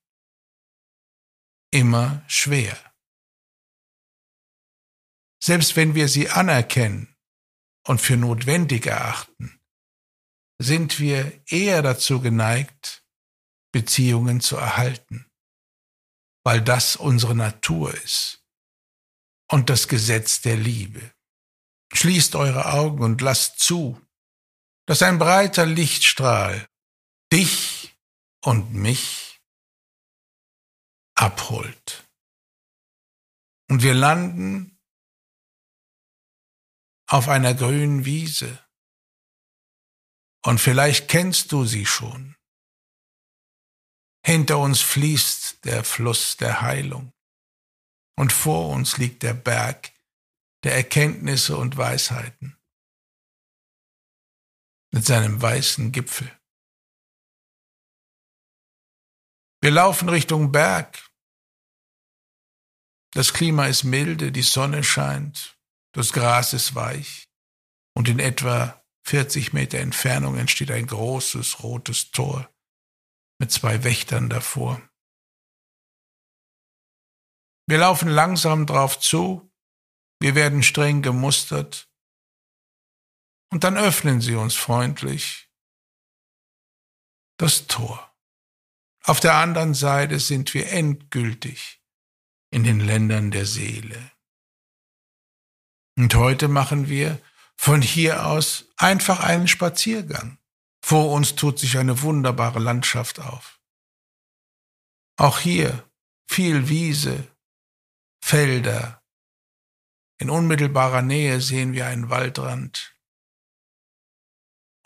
immer 1.73 2.25
schwer. 2.29 2.77
Selbst 5.43 5.75
wenn 5.75 5.97
wir 5.97 6.09
sie 6.09 6.31
anerkennen 6.31 7.17
und 7.85 8.01
für 8.01 8.17
notwendig 8.17 8.87
erachten, 8.87 9.61
sind 10.61 11.01
wir 11.01 11.43
eher 11.47 11.83
dazu 11.83 12.21
geneigt, 12.21 13.05
Beziehungen 13.73 14.41
zu 14.41 14.57
erhalten, 14.57 15.29
weil 16.45 16.63
das 16.63 16.95
unsere 16.95 17.35
Natur 17.35 17.93
ist 17.93 18.44
und 19.55 19.71
das 19.71 19.87
Gesetz 19.87 20.41
der 20.41 20.57
Liebe. 20.57 21.15
Schließt 21.93 22.35
eure 22.35 22.73
Augen 22.73 23.05
und 23.05 23.21
lasst 23.21 23.61
zu, 23.61 24.05
dass 24.85 25.01
ein 25.01 25.21
breiter 25.21 25.65
Lichtstrahl 25.65 26.69
dich 27.33 27.97
und 28.43 28.75
mich 28.75 29.41
abholt. 31.15 32.05
Und 33.71 33.85
wir 33.85 33.95
landen 33.95 34.77
auf 37.07 37.29
einer 37.29 37.55
grünen 37.55 38.05
Wiese. 38.05 38.59
Und 40.45 40.59
vielleicht 40.59 41.07
kennst 41.09 41.53
du 41.53 41.65
sie 41.65 41.87
schon. 41.87 42.35
Hinter 44.27 44.59
uns 44.59 44.81
fließt 44.81 45.65
der 45.65 45.85
Fluss 45.85 46.37
der 46.39 46.61
Heilung. 46.61 47.14
Und 48.17 48.33
vor 48.33 48.71
uns 48.71 48.99
liegt 48.99 49.23
der 49.23 49.35
Berg 49.35 49.93
der 50.65 50.75
Erkenntnisse 50.75 51.57
und 51.57 51.77
Weisheiten 51.77 52.57
mit 54.93 55.05
seinem 55.05 55.43
weißen 55.43 55.93
Gipfel. 55.93 56.31
Wir 59.61 59.71
laufen 59.71 60.09
Richtung 60.09 60.53
Berg. 60.53 61.11
Das 63.13 63.33
Klima 63.33 63.67
ist 63.67 63.85
milde, 63.85 64.33
die 64.33 64.43
Sonne 64.43 64.85
scheint, 64.85 65.59
das 65.93 66.13
Gras 66.13 66.53
ist 66.53 66.75
weich 66.75 67.29
und 67.95 68.09
in 68.09 68.19
etwa 68.19 68.83
40 69.07 69.53
Meter 69.53 69.79
Entfernung 69.79 70.37
entsteht 70.37 70.71
ein 70.71 70.87
großes 70.87 71.63
rotes 71.63 72.11
Tor 72.11 72.51
mit 73.39 73.53
zwei 73.53 73.85
Wächtern 73.85 74.29
davor. 74.29 74.81
Wir 77.67 77.79
laufen 77.79 78.09
langsam 78.09 78.67
drauf 78.67 79.01
zu, 79.01 79.51
wir 80.21 80.35
werden 80.35 80.63
streng 80.63 81.03
gemustert, 81.03 81.89
und 83.51 83.63
dann 83.63 83.77
öffnen 83.77 84.21
sie 84.21 84.35
uns 84.35 84.57
freundlich 84.57 85.49
das 87.39 87.67
Tor. 87.69 88.13
Auf 89.05 89.21
der 89.21 89.35
anderen 89.35 89.75
Seite 89.75 90.19
sind 90.19 90.55
wir 90.55 90.73
endgültig 90.73 91.81
in 92.51 92.65
den 92.65 92.81
Ländern 92.81 93.31
der 93.31 93.47
Seele. 93.47 94.11
Und 95.97 96.15
heute 96.15 96.49
machen 96.49 96.89
wir 96.89 97.21
von 97.57 97.81
hier 97.81 98.27
aus 98.27 98.67
einfach 98.77 99.21
einen 99.21 99.47
Spaziergang. 99.47 100.39
Vor 100.85 101.13
uns 101.13 101.37
tut 101.37 101.59
sich 101.59 101.79
eine 101.79 102.03
wunderbare 102.03 102.59
Landschaft 102.59 103.21
auf. 103.21 103.61
Auch 105.17 105.39
hier 105.39 105.89
viel 106.29 106.69
Wiese, 106.69 107.29
Felder. 108.27 109.05
In 110.19 110.31
unmittelbarer 110.31 111.03
Nähe 111.03 111.43
sehen 111.43 111.75
wir 111.75 111.87
einen 111.87 112.09
Waldrand. 112.09 112.97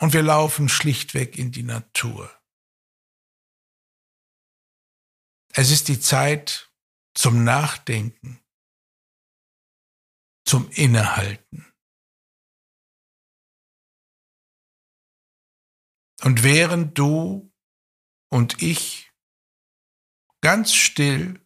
Und 0.01 0.11
wir 0.11 0.23
laufen 0.23 0.67
schlichtweg 0.67 1.37
in 1.37 1.49
die 1.49 1.63
Natur. 1.63 2.29
Es 5.53 5.71
ist 5.71 5.87
die 5.87 6.01
Zeit 6.01 6.69
zum 7.13 7.45
Nachdenken, 7.45 8.43
zum 10.45 10.69
Innehalten. 10.71 11.65
Und 16.23 16.43
während 16.43 16.97
du 16.97 17.53
und 18.29 18.61
ich 18.61 19.13
ganz 20.41 20.73
still 20.73 21.39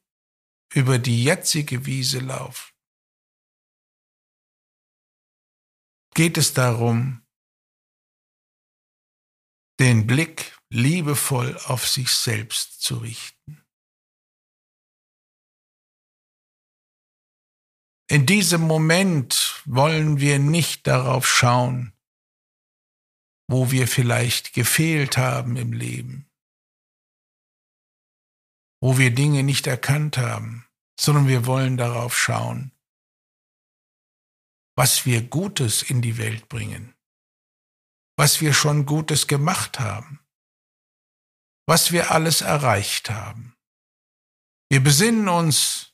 über 0.73 0.99
die 0.99 1.23
jetzige 1.23 1.85
Wiese 1.85 2.19
laufen, 2.19 2.73
geht 6.13 6.37
es 6.37 6.53
darum, 6.53 7.25
den 9.79 10.07
Blick 10.07 10.57
liebevoll 10.69 11.57
auf 11.65 11.87
sich 11.87 12.11
selbst 12.11 12.81
zu 12.81 12.97
richten. 12.97 13.63
In 18.09 18.25
diesem 18.25 18.61
Moment 18.61 19.63
wollen 19.65 20.19
wir 20.19 20.37
nicht 20.37 20.85
darauf 20.85 21.27
schauen, 21.27 21.93
wo 23.47 23.71
wir 23.71 23.87
vielleicht 23.87 24.53
gefehlt 24.53 25.17
haben 25.17 25.57
im 25.57 25.73
Leben, 25.73 26.29
wo 28.83 28.97
wir 28.97 29.15
Dinge 29.15 29.43
nicht 29.43 29.65
erkannt 29.65 30.17
haben, 30.17 30.67
sondern 30.99 31.25
wir 31.29 31.45
wollen 31.45 31.77
darauf 31.77 32.17
schauen, 32.19 32.73
was 34.75 35.05
wir 35.05 35.21
Gutes 35.21 35.83
in 35.83 36.01
die 36.01 36.17
Welt 36.17 36.49
bringen, 36.49 36.93
was 38.17 38.41
wir 38.41 38.53
schon 38.53 38.85
Gutes 38.85 39.27
gemacht 39.27 39.79
haben, 39.79 40.19
was 41.65 41.93
wir 41.93 42.11
alles 42.11 42.41
erreicht 42.41 43.09
haben. 43.09 43.55
Wir 44.69 44.83
besinnen 44.83 45.29
uns 45.29 45.93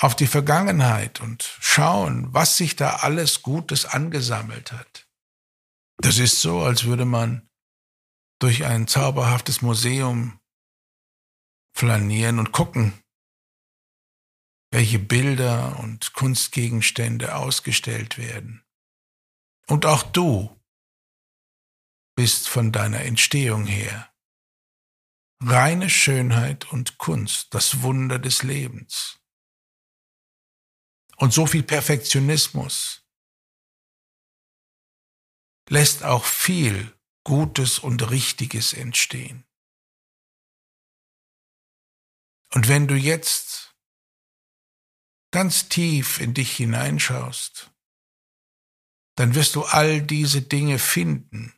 auf 0.00 0.16
die 0.16 0.26
Vergangenheit 0.26 1.20
und 1.20 1.42
schauen, 1.60 2.32
was 2.32 2.56
sich 2.56 2.74
da 2.74 2.96
alles 2.96 3.42
Gutes 3.42 3.84
angesammelt 3.84 4.72
hat. 4.72 5.06
Das 5.98 6.16
ist 6.16 6.40
so, 6.40 6.62
als 6.62 6.84
würde 6.84 7.04
man 7.04 7.50
durch 8.38 8.64
ein 8.64 8.88
zauberhaftes 8.88 9.60
Museum 9.60 10.38
flanieren 11.72 12.38
und 12.38 12.52
gucken, 12.52 12.92
welche 14.70 14.98
Bilder 14.98 15.78
und 15.80 16.12
Kunstgegenstände 16.12 17.34
ausgestellt 17.34 18.18
werden. 18.18 18.64
Und 19.66 19.86
auch 19.86 20.02
du 20.02 20.58
bist 22.14 22.48
von 22.48 22.72
deiner 22.72 23.00
Entstehung 23.00 23.66
her 23.66 24.12
reine 25.44 25.90
Schönheit 25.90 26.72
und 26.72 26.98
Kunst, 26.98 27.52
das 27.54 27.82
Wunder 27.82 28.18
des 28.18 28.42
Lebens. 28.42 29.18
Und 31.16 31.32
so 31.32 31.46
viel 31.46 31.62
Perfektionismus 31.62 33.04
lässt 35.68 36.04
auch 36.04 36.24
viel 36.24 36.96
Gutes 37.24 37.78
und 37.78 38.10
Richtiges 38.10 38.72
entstehen. 38.72 39.44
Und 42.54 42.68
wenn 42.68 42.86
du 42.86 42.94
jetzt 42.94 43.74
ganz 45.32 45.68
tief 45.68 46.20
in 46.20 46.34
dich 46.34 46.56
hineinschaust, 46.56 47.70
dann 49.16 49.34
wirst 49.34 49.54
du 49.54 49.64
all 49.64 50.02
diese 50.02 50.42
Dinge 50.42 50.78
finden, 50.78 51.54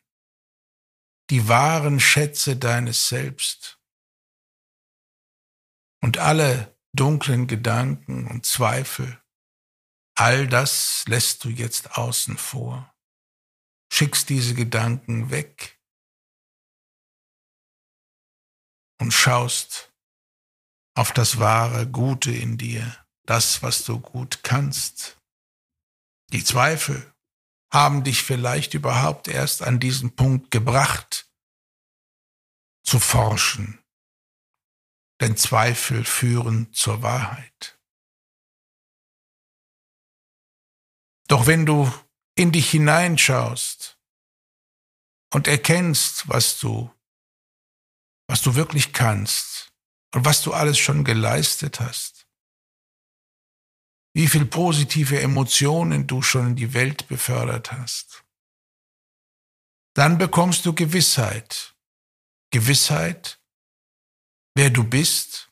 die 1.30 1.48
wahren 1.48 2.00
Schätze 2.00 2.57
deines 2.57 3.09
Selbst. 3.09 3.80
Und 6.00 6.18
alle 6.18 6.78
dunklen 6.92 7.46
Gedanken 7.46 8.26
und 8.26 8.46
Zweifel, 8.46 9.22
all 10.16 10.46
das 10.46 11.04
lässt 11.07 11.44
du 11.44 11.48
jetzt 11.48 11.96
außen 11.96 12.37
vor 12.37 12.94
schickst 13.94 14.28
diese 14.28 14.54
Gedanken 14.57 15.30
weg 15.30 15.80
und 18.98 19.12
schaust 19.12 19.93
auf 20.94 21.12
das 21.12 21.38
wahre 21.38 21.88
Gute 21.88 22.30
in 22.30 22.57
dir, 22.57 22.96
das, 23.26 23.62
was 23.62 23.85
du 23.85 24.00
gut 24.00 24.42
kannst. 24.42 25.20
Die 26.33 26.44
Zweifel 26.44 27.12
haben 27.72 28.04
dich 28.04 28.22
vielleicht 28.22 28.74
überhaupt 28.74 29.26
erst 29.26 29.62
an 29.62 29.80
diesen 29.80 30.14
Punkt 30.14 30.50
gebracht, 30.50 31.28
zu 32.85 33.00
forschen, 33.00 33.83
denn 35.20 35.37
Zweifel 35.37 36.04
führen 36.04 36.72
zur 36.72 37.02
Wahrheit. 37.02 37.78
Doch 41.26 41.46
wenn 41.46 41.66
du 41.66 41.92
in 42.37 42.52
dich 42.52 42.70
hineinschaust 42.70 43.98
und 45.33 45.48
erkennst, 45.48 46.28
was 46.28 46.59
du, 46.59 46.94
was 48.28 48.42
du 48.42 48.54
wirklich 48.54 48.92
kannst 48.92 49.73
und 50.14 50.24
was 50.24 50.42
du 50.42 50.53
alles 50.53 50.79
schon 50.79 51.05
geleistet 51.05 51.81
hast, 51.81 52.29
wie 54.14 54.29
viel 54.29 54.46
positive 54.46 55.20
Emotionen 55.20 56.07
du 56.07 56.22
schon 56.22 56.48
in 56.48 56.57
die 56.57 56.72
Welt 56.72 57.09
befördert 57.09 57.72
hast, 57.72 58.24
dann 59.94 60.16
bekommst 60.18 60.66
du 60.66 60.72
Gewissheit. 60.72 61.74
Gewissheit, 62.50 63.40
wer 64.55 64.70
du 64.70 64.85
bist, 64.85 65.50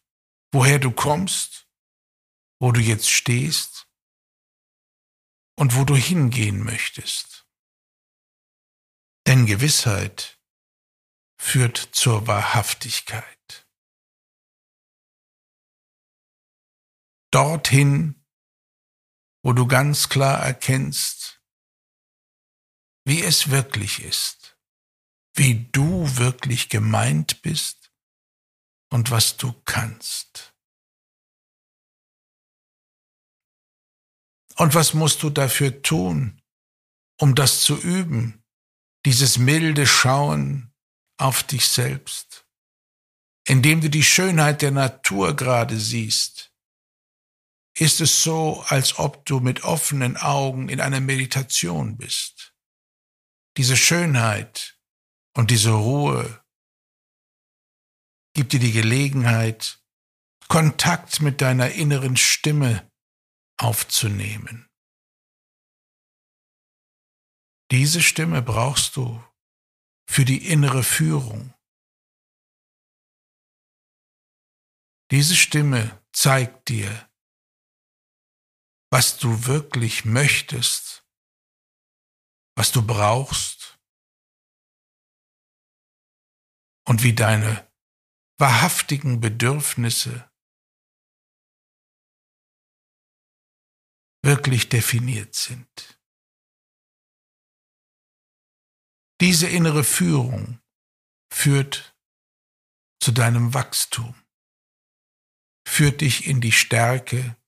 woher 0.53 0.79
du 0.79 0.92
kommst, 0.92 1.66
wo 2.61 2.70
du 2.70 2.81
jetzt 2.81 3.11
stehst 3.11 3.88
und 5.57 5.75
wo 5.75 5.85
du 5.85 5.96
hingehen 5.96 6.62
möchtest. 6.62 7.48
Denn 9.27 9.46
Gewissheit 9.46 10.38
führt 11.37 11.77
zur 11.77 12.29
Wahrhaftigkeit. 12.29 13.62
Dorthin, 17.33 18.23
wo 19.42 19.55
du 19.55 19.66
ganz 19.66 20.11
klar 20.11 20.38
erkennst, 20.38 21.42
wie 23.07 23.23
es 23.23 23.51
wirklich 23.51 24.05
ist, 24.05 24.59
wie 25.35 25.64
du 25.73 26.16
wirklich 26.18 26.68
gemeint 26.68 27.40
bist 27.40 27.90
und 28.90 29.11
was 29.11 29.38
du 29.38 29.55
kannst. 29.64 30.55
Und 34.57 34.75
was 34.75 34.92
musst 34.92 35.23
du 35.23 35.31
dafür 35.31 35.81
tun, 35.81 36.42
um 37.18 37.35
das 37.35 37.62
zu 37.62 37.81
üben, 37.81 38.45
dieses 39.07 39.38
milde 39.38 39.87
Schauen 39.87 40.75
auf 41.16 41.42
dich 41.42 41.66
selbst, 41.68 42.47
indem 43.49 43.81
du 43.81 43.88
die 43.88 44.05
Schönheit 44.05 44.61
der 44.61 44.71
Natur 44.71 45.35
gerade 45.35 45.81
siehst, 45.81 46.52
ist 47.79 48.00
es 48.00 48.23
so, 48.23 48.62
als 48.68 48.98
ob 48.98 49.25
du 49.25 49.40
mit 49.40 49.64
offenen 49.64 50.16
Augen 50.16 50.68
in 50.68 50.81
einer 50.81 51.00
Meditation 51.00 51.96
bist. 51.96 52.54
Diese 53.56 53.77
Schönheit 53.77 54.79
und 55.35 55.50
diese 55.50 55.70
Ruhe 55.73 56.44
gibt 58.35 58.52
dir 58.52 58.60
die 58.60 58.73
Gelegenheit, 58.73 59.79
Kontakt 60.48 61.20
mit 61.20 61.40
deiner 61.40 61.70
inneren 61.73 62.16
Stimme 62.16 62.90
aufzunehmen. 63.58 64.68
Diese 67.70 68.02
Stimme 68.02 68.42
brauchst 68.42 68.96
du 68.96 69.25
für 70.06 70.27
die 70.27 70.46
innere 70.46 70.83
Führung. 70.83 71.54
Diese 75.10 75.37
Stimme 75.37 76.02
zeigt 76.12 76.68
dir, 76.68 77.08
was 78.93 79.17
du 79.17 79.47
wirklich 79.47 80.05
möchtest, 80.05 81.09
was 82.55 82.73
du 82.73 82.87
brauchst 82.87 83.81
und 86.87 87.03
wie 87.03 87.15
deine 87.15 87.73
wahrhaftigen 88.38 89.21
Bedürfnisse 89.21 90.31
wirklich 94.23 94.69
definiert 94.69 95.35
sind. 95.35 95.99
Diese 99.23 99.49
innere 99.49 99.85
Führung 99.85 100.61
führt 101.33 101.97
zu 103.01 103.13
deinem 103.13 103.55
Wachstum. 103.55 104.15
führt 105.67 106.03
dich 106.03 106.27
in 106.27 106.40
die 106.40 106.53
Stärke, 106.53 107.42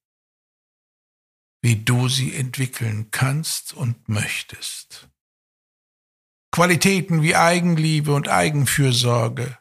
wie 1.65 1.83
du 1.83 2.11
sie 2.11 2.35
entwickeln 2.35 3.11
kannst 3.11 3.73
und 3.73 4.07
möchtest. 4.07 5.09
Qualitäten 6.53 7.23
wie 7.23 7.37
Eigenliebe 7.37 8.13
und 8.13 8.29
Eigenfürsorge 8.29 9.59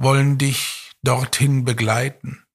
wollen 0.00 0.38
dich 0.38 0.92
dorthin 1.02 1.64
begleiten. 1.64 2.46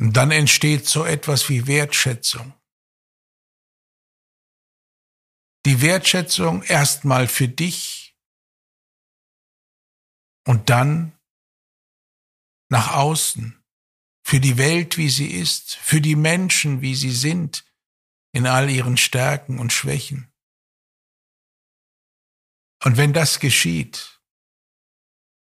Und 0.00 0.14
dann 0.16 0.32
entsteht 0.32 0.88
so 0.88 1.04
etwas 1.04 1.48
wie 1.48 1.68
Wertschätzung. 1.68 2.52
Die 5.64 5.80
Wertschätzung 5.80 6.64
erstmal 6.64 7.28
für 7.28 7.46
dich 7.46 8.16
und 10.44 10.70
dann 10.70 11.16
nach 12.68 12.96
außen, 12.96 13.63
für 14.26 14.40
die 14.40 14.56
Welt, 14.56 14.96
wie 14.96 15.10
sie 15.10 15.30
ist, 15.30 15.76
für 15.76 16.00
die 16.00 16.16
Menschen, 16.16 16.80
wie 16.80 16.94
sie 16.94 17.12
sind, 17.12 17.64
in 18.32 18.46
all 18.46 18.70
ihren 18.70 18.96
Stärken 18.96 19.58
und 19.58 19.72
Schwächen. 19.72 20.32
Und 22.82 22.96
wenn 22.96 23.12
das 23.12 23.38
geschieht, 23.38 24.20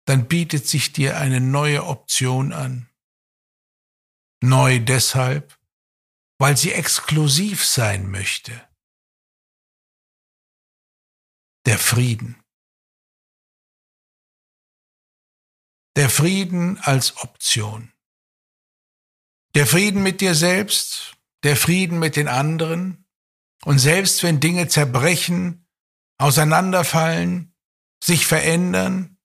dann 0.06 0.28
bietet 0.28 0.68
sich 0.68 0.92
dir 0.92 1.18
eine 1.18 1.40
neue 1.40 1.86
Option 1.86 2.54
an. 2.54 2.90
Neu 4.42 4.80
deshalb, 4.80 5.58
weil 6.38 6.58
sie 6.58 6.74
exklusiv 6.74 7.66
sein 7.66 8.10
möchte. 8.10 8.68
Der 11.66 11.80
Frieden. 11.80 12.44
Der 15.96 16.10
Frieden 16.10 16.78
als 16.80 17.18
Option. 17.18 17.95
Der 19.56 19.66
Frieden 19.66 20.04
mit 20.04 20.20
dir 20.20 20.36
selbst, 20.36 21.16
der 21.44 21.56
Frieden 21.56 21.98
mit 21.98 22.18
den 22.18 22.28
anderen. 22.28 23.08
Und 23.64 23.80
selbst 23.80 24.22
wenn 24.22 24.42
Dinge 24.42 24.68
zerbrechen, 24.68 25.66
auseinanderfallen, 26.18 27.56
sich 28.04 28.28
verändern, 28.28 29.18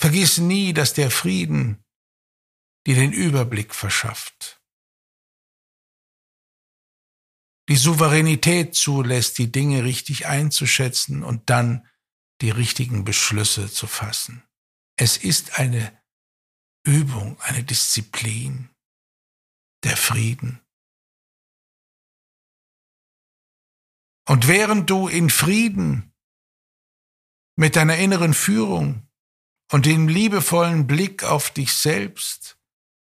vergiss 0.00 0.38
nie, 0.38 0.72
dass 0.72 0.94
der 0.94 1.10
Frieden 1.10 1.84
dir 2.86 2.94
den 2.94 3.12
Überblick 3.12 3.74
verschafft, 3.74 4.62
die 7.68 7.76
Souveränität 7.76 8.74
zulässt, 8.74 9.36
die 9.36 9.52
Dinge 9.52 9.84
richtig 9.84 10.26
einzuschätzen 10.26 11.22
und 11.22 11.50
dann 11.50 11.86
die 12.40 12.50
richtigen 12.50 13.04
Beschlüsse 13.04 13.70
zu 13.70 13.86
fassen. 13.86 14.42
Es 14.96 15.18
ist 15.18 15.58
eine 15.58 15.98
Übung, 16.88 17.38
eine 17.42 17.62
Disziplin, 17.64 18.70
der 19.84 19.94
Frieden. 19.94 20.58
Und 24.26 24.48
während 24.48 24.88
du 24.88 25.06
in 25.06 25.28
Frieden 25.28 26.14
mit 27.56 27.76
deiner 27.76 27.98
inneren 27.98 28.32
Führung 28.32 29.06
und 29.70 29.84
dem 29.84 30.08
liebevollen 30.08 30.86
Blick 30.86 31.24
auf 31.24 31.50
dich 31.50 31.74
selbst 31.74 32.58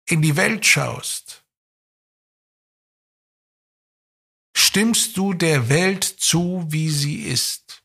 in 0.07 0.23
die 0.23 0.35
Welt 0.35 0.65
schaust, 0.65 1.45
stimmst 4.57 5.15
du 5.15 5.33
der 5.33 5.69
Welt 5.69 6.03
zu, 6.03 6.65
wie 6.69 6.89
sie 6.89 7.21
ist. 7.21 7.84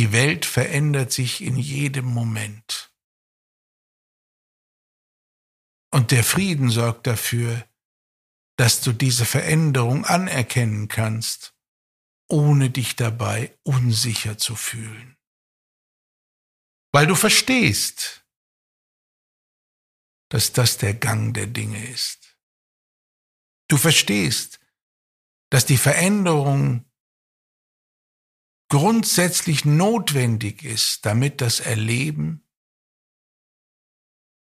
Die 0.00 0.12
Welt 0.12 0.46
verändert 0.46 1.12
sich 1.12 1.42
in 1.42 1.58
jedem 1.58 2.06
Moment. 2.06 2.90
Und 5.92 6.10
der 6.10 6.24
Frieden 6.24 6.70
sorgt 6.70 7.06
dafür, 7.06 7.68
dass 8.56 8.80
du 8.80 8.94
diese 8.94 9.26
Veränderung 9.26 10.06
anerkennen 10.06 10.88
kannst, 10.88 11.54
ohne 12.30 12.70
dich 12.70 12.96
dabei 12.96 13.54
unsicher 13.62 14.38
zu 14.38 14.56
fühlen. 14.56 15.18
Weil 16.92 17.06
du 17.06 17.14
verstehst, 17.14 18.24
dass 20.30 20.54
das 20.54 20.78
der 20.78 20.94
Gang 20.94 21.34
der 21.34 21.46
Dinge 21.46 21.86
ist. 21.90 22.38
Du 23.68 23.76
verstehst, 23.76 24.60
dass 25.50 25.66
die 25.66 25.76
Veränderung 25.76 26.89
grundsätzlich 28.70 29.64
notwendig 29.64 30.64
ist, 30.64 31.04
damit 31.04 31.40
das 31.42 31.60
Erleben 31.60 32.48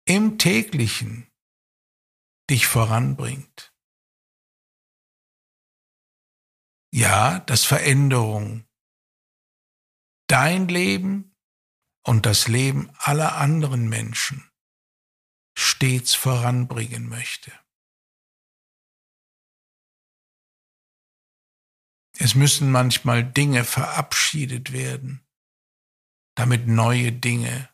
im 0.07 0.39
täglichen 0.39 1.31
dich 2.49 2.67
voranbringt. 2.67 3.75
Ja, 6.93 7.41
dass 7.41 7.65
Veränderung 7.65 8.67
dein 10.29 10.69
Leben 10.69 11.37
und 12.05 12.25
das 12.25 12.49
Leben 12.49 12.91
aller 12.99 13.37
anderen 13.37 13.89
Menschen 13.89 14.51
stets 15.57 16.15
voranbringen 16.15 17.09
möchte. 17.09 17.53
Es 22.21 22.35
müssen 22.35 22.73
manchmal 22.73 23.25
Dinge 23.25 23.65
verabschiedet 23.65 24.73
werden, 24.73 25.25
damit 26.35 26.67
neue 26.67 27.13
Dinge 27.13 27.69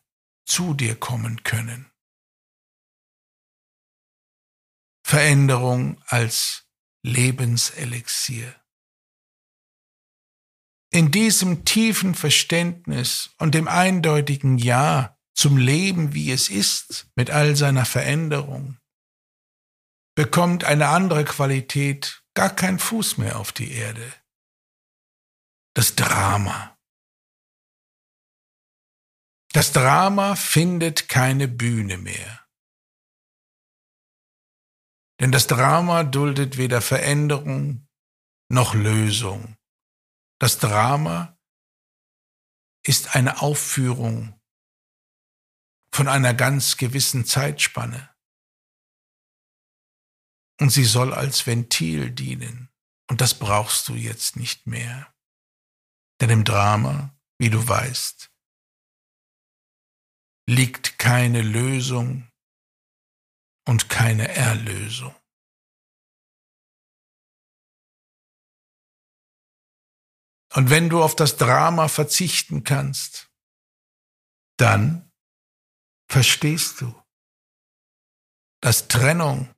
zu 0.45 0.75
dir 0.75 0.95
kommen 0.95 1.41
können. 1.41 1.91
Veränderung 5.03 5.99
als 6.05 6.67
Lebenselixier. 7.03 8.55
In 10.91 11.09
diesem 11.09 11.65
tiefen 11.65 12.13
Verständnis 12.13 13.31
und 13.39 13.55
dem 13.55 13.67
eindeutigen 13.67 14.59
Ja 14.59 15.17
zum 15.33 15.57
Leben, 15.57 16.13
wie 16.13 16.31
es 16.31 16.49
ist, 16.49 17.07
mit 17.15 17.31
all 17.31 17.55
seiner 17.55 17.85
Veränderung, 17.85 18.77
bekommt 20.15 20.63
eine 20.63 20.89
andere 20.89 21.25
Qualität 21.25 22.23
gar 22.35 22.55
keinen 22.55 22.79
Fuß 22.79 23.17
mehr 23.17 23.39
auf 23.39 23.51
die 23.51 23.71
Erde 23.71 24.13
das 25.75 25.95
Drama. 25.95 26.77
Das 29.51 29.73
Drama 29.73 30.35
findet 30.35 31.09
keine 31.09 31.47
Bühne 31.47 31.97
mehr. 31.97 32.47
Denn 35.19 35.31
das 35.31 35.47
Drama 35.47 36.03
duldet 36.03 36.57
weder 36.57 36.81
Veränderung 36.81 37.87
noch 38.49 38.73
Lösung. 38.73 39.57
Das 40.39 40.59
Drama 40.59 41.37
ist 42.83 43.15
eine 43.15 43.41
Aufführung 43.41 44.39
von 45.93 46.07
einer 46.07 46.33
ganz 46.33 46.77
gewissen 46.77 47.25
Zeitspanne. 47.25 48.13
Und 50.59 50.69
sie 50.69 50.85
soll 50.85 51.13
als 51.13 51.47
Ventil 51.47 52.11
dienen. 52.11 52.69
Und 53.09 53.21
das 53.21 53.37
brauchst 53.37 53.89
du 53.89 53.95
jetzt 53.95 54.35
nicht 54.35 54.67
mehr. 54.67 55.14
Denn 56.21 56.29
im 56.29 56.43
Drama, 56.45 57.15
wie 57.37 57.49
du 57.49 57.67
weißt, 57.67 58.31
liegt 60.47 60.97
keine 60.99 61.41
Lösung 61.41 62.31
und 63.67 63.89
keine 63.89 64.27
Erlösung. 64.29 65.15
Und 70.53 70.69
wenn 70.69 70.89
du 70.89 71.03
auf 71.03 71.15
das 71.15 71.35
Drama 71.35 71.89
verzichten 71.89 72.63
kannst, 72.63 73.29
dann 74.57 75.11
verstehst 76.09 76.79
du, 76.79 77.03
dass 78.61 78.87
Trennung, 78.87 79.53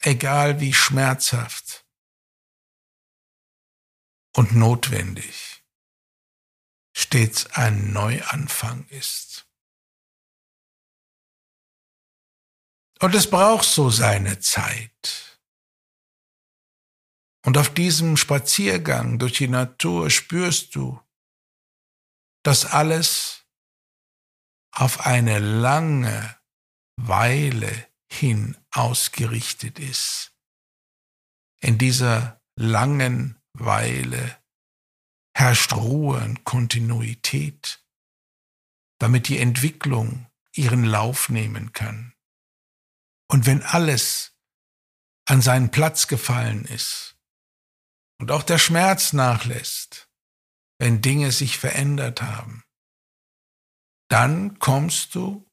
egal 0.00 0.58
wie 0.58 0.72
schmerzhaft, 0.72 1.81
und 4.36 4.54
notwendig 4.54 5.62
stets 6.94 7.46
ein 7.52 7.92
Neuanfang 7.92 8.86
ist. 8.88 9.46
Und 13.00 13.14
es 13.14 13.28
braucht 13.28 13.64
so 13.64 13.90
seine 13.90 14.38
Zeit. 14.38 15.40
Und 17.44 17.58
auf 17.58 17.74
diesem 17.74 18.16
Spaziergang 18.16 19.18
durch 19.18 19.32
die 19.32 19.48
Natur 19.48 20.10
spürst 20.10 20.76
du, 20.76 21.00
dass 22.44 22.64
alles 22.64 23.44
auf 24.70 25.00
eine 25.00 25.40
lange 25.40 26.38
Weile 26.96 27.88
hin 28.08 28.56
ausgerichtet 28.70 29.80
ist. 29.80 30.32
In 31.60 31.78
dieser 31.78 32.40
langen 32.54 33.41
Weile 33.54 34.38
herrscht 35.34 35.72
Ruhe 35.72 36.22
und 36.22 36.44
Kontinuität, 36.44 37.84
damit 38.98 39.28
die 39.28 39.38
Entwicklung 39.38 40.30
ihren 40.54 40.84
Lauf 40.84 41.28
nehmen 41.28 41.72
kann. 41.72 42.14
Und 43.28 43.46
wenn 43.46 43.62
alles 43.62 44.36
an 45.24 45.40
seinen 45.40 45.70
Platz 45.70 46.06
gefallen 46.06 46.64
ist 46.66 47.16
und 48.18 48.30
auch 48.30 48.42
der 48.42 48.58
Schmerz 48.58 49.12
nachlässt, 49.12 50.10
wenn 50.78 51.00
Dinge 51.00 51.32
sich 51.32 51.58
verändert 51.58 52.22
haben, 52.22 52.64
dann 54.08 54.58
kommst 54.58 55.14
du 55.14 55.48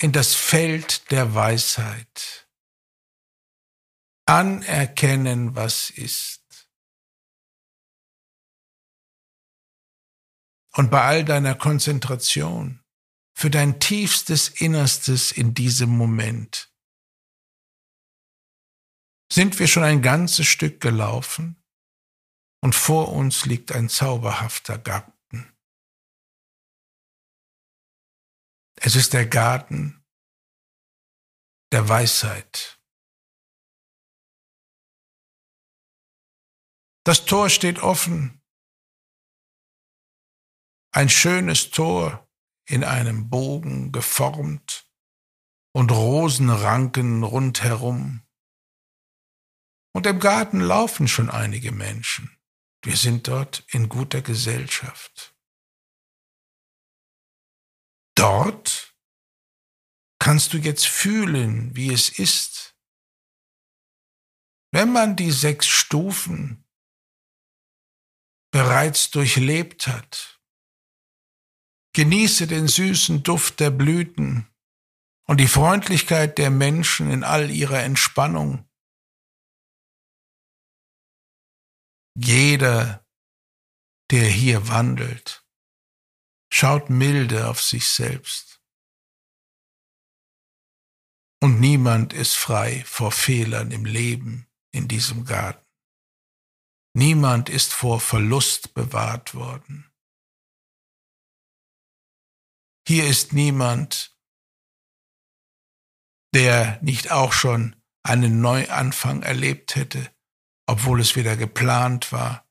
in 0.00 0.12
das 0.12 0.34
Feld 0.34 1.10
der 1.10 1.34
Weisheit. 1.34 2.47
Anerkennen, 4.28 5.54
was 5.56 5.88
ist. 5.88 6.68
Und 10.74 10.90
bei 10.90 11.02
all 11.02 11.24
deiner 11.24 11.54
Konzentration 11.54 12.84
für 13.34 13.48
dein 13.48 13.80
tiefstes 13.80 14.48
Innerstes 14.50 15.32
in 15.32 15.54
diesem 15.54 15.88
Moment 15.88 16.70
sind 19.32 19.58
wir 19.58 19.66
schon 19.66 19.82
ein 19.82 20.02
ganzes 20.02 20.46
Stück 20.46 20.80
gelaufen 20.80 21.62
und 22.60 22.74
vor 22.74 23.12
uns 23.12 23.46
liegt 23.46 23.72
ein 23.72 23.88
zauberhafter 23.88 24.76
Garten. 24.78 25.56
Es 28.76 28.94
ist 28.94 29.14
der 29.14 29.26
Garten 29.26 30.04
der 31.72 31.88
Weisheit. 31.88 32.77
Das 37.08 37.24
Tor 37.24 37.48
steht 37.48 37.78
offen. 37.78 38.42
Ein 40.92 41.08
schönes 41.08 41.70
Tor 41.70 42.28
in 42.66 42.84
einem 42.84 43.30
Bogen 43.30 43.92
geformt 43.92 44.86
und 45.72 45.90
Rosenranken 45.90 47.22
rundherum. 47.22 48.26
Und 49.94 50.04
im 50.04 50.20
Garten 50.20 50.60
laufen 50.60 51.08
schon 51.08 51.30
einige 51.30 51.72
Menschen. 51.72 52.38
Wir 52.82 52.98
sind 52.98 53.26
dort 53.26 53.64
in 53.68 53.88
guter 53.88 54.20
Gesellschaft. 54.20 55.34
Dort 58.16 58.94
kannst 60.18 60.52
du 60.52 60.58
jetzt 60.58 60.86
fühlen, 60.86 61.74
wie 61.74 61.90
es 61.90 62.10
ist, 62.10 62.76
wenn 64.72 64.92
man 64.92 65.16
die 65.16 65.30
sechs 65.30 65.66
Stufen 65.66 66.67
bereits 68.58 69.12
durchlebt 69.12 69.86
hat. 69.86 70.40
Genieße 71.92 72.48
den 72.48 72.66
süßen 72.66 73.22
Duft 73.22 73.60
der 73.60 73.70
Blüten 73.70 74.48
und 75.28 75.36
die 75.38 75.46
Freundlichkeit 75.46 76.38
der 76.38 76.50
Menschen 76.50 77.08
in 77.08 77.22
all 77.22 77.52
ihrer 77.52 77.84
Entspannung. 77.84 78.68
Jeder, 82.16 83.06
der 84.10 84.26
hier 84.26 84.66
wandelt, 84.66 85.46
schaut 86.52 86.90
milde 86.90 87.46
auf 87.46 87.62
sich 87.62 87.86
selbst. 87.86 88.60
Und 91.40 91.60
niemand 91.60 92.12
ist 92.12 92.34
frei 92.34 92.82
vor 92.84 93.12
Fehlern 93.12 93.70
im 93.70 93.84
Leben 93.84 94.48
in 94.72 94.88
diesem 94.88 95.24
Garten. 95.24 95.67
Niemand 96.94 97.48
ist 97.48 97.72
vor 97.72 98.00
Verlust 98.00 98.74
bewahrt 98.74 99.34
worden. 99.34 99.90
Hier 102.86 103.06
ist 103.06 103.32
niemand, 103.32 104.16
der 106.34 106.80
nicht 106.82 107.10
auch 107.10 107.32
schon 107.32 107.76
einen 108.02 108.40
Neuanfang 108.40 109.22
erlebt 109.22 109.76
hätte, 109.76 110.10
obwohl 110.66 111.00
es 111.00 111.14
weder 111.14 111.36
geplant 111.36 112.12
war 112.12 112.48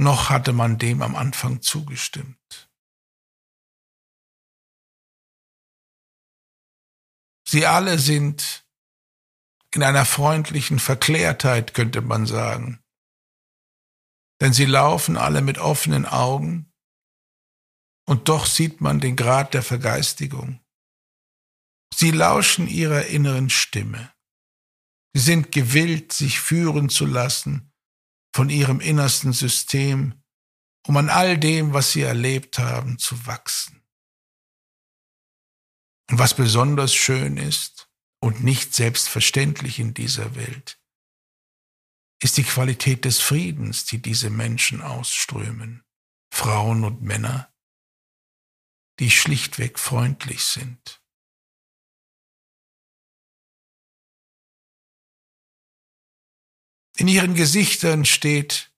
noch 0.00 0.30
hatte 0.30 0.52
man 0.52 0.78
dem 0.78 1.02
am 1.02 1.16
Anfang 1.16 1.60
zugestimmt. 1.60 2.70
Sie 7.46 7.66
alle 7.66 7.98
sind 7.98 8.67
in 9.78 9.84
einer 9.84 10.04
freundlichen 10.04 10.80
Verklärtheit, 10.80 11.72
könnte 11.72 12.00
man 12.00 12.26
sagen. 12.26 12.82
Denn 14.40 14.52
sie 14.52 14.64
laufen 14.64 15.16
alle 15.16 15.40
mit 15.40 15.58
offenen 15.58 16.04
Augen 16.04 16.72
und 18.04 18.28
doch 18.28 18.44
sieht 18.46 18.80
man 18.80 18.98
den 18.98 19.14
Grad 19.14 19.54
der 19.54 19.62
Vergeistigung. 19.62 20.58
Sie 21.94 22.10
lauschen 22.10 22.66
ihrer 22.66 23.06
inneren 23.06 23.50
Stimme. 23.50 24.12
Sie 25.14 25.22
sind 25.22 25.52
gewillt, 25.52 26.12
sich 26.12 26.40
führen 26.40 26.88
zu 26.88 27.06
lassen 27.06 27.72
von 28.34 28.50
ihrem 28.50 28.80
innersten 28.80 29.32
System, 29.32 30.24
um 30.88 30.96
an 30.96 31.08
all 31.08 31.38
dem, 31.38 31.72
was 31.72 31.92
sie 31.92 32.02
erlebt 32.02 32.58
haben, 32.58 32.98
zu 32.98 33.28
wachsen. 33.28 33.80
Und 36.10 36.18
was 36.18 36.34
besonders 36.34 36.92
schön 36.92 37.36
ist 37.36 37.87
und 38.20 38.42
nicht 38.42 38.74
selbstverständlich 38.74 39.78
in 39.78 39.94
dieser 39.94 40.34
Welt, 40.34 40.80
ist 42.20 42.36
die 42.36 42.44
Qualität 42.44 43.04
des 43.04 43.20
Friedens, 43.20 43.84
die 43.84 44.02
diese 44.02 44.30
Menschen 44.30 44.82
ausströmen, 44.82 45.84
Frauen 46.32 46.84
und 46.84 47.02
Männer, 47.02 47.52
die 48.98 49.10
schlichtweg 49.10 49.78
freundlich 49.78 50.44
sind. 50.44 51.02
In 56.96 57.06
ihren 57.06 57.34
Gesichtern 57.34 58.04
steht, 58.04 58.72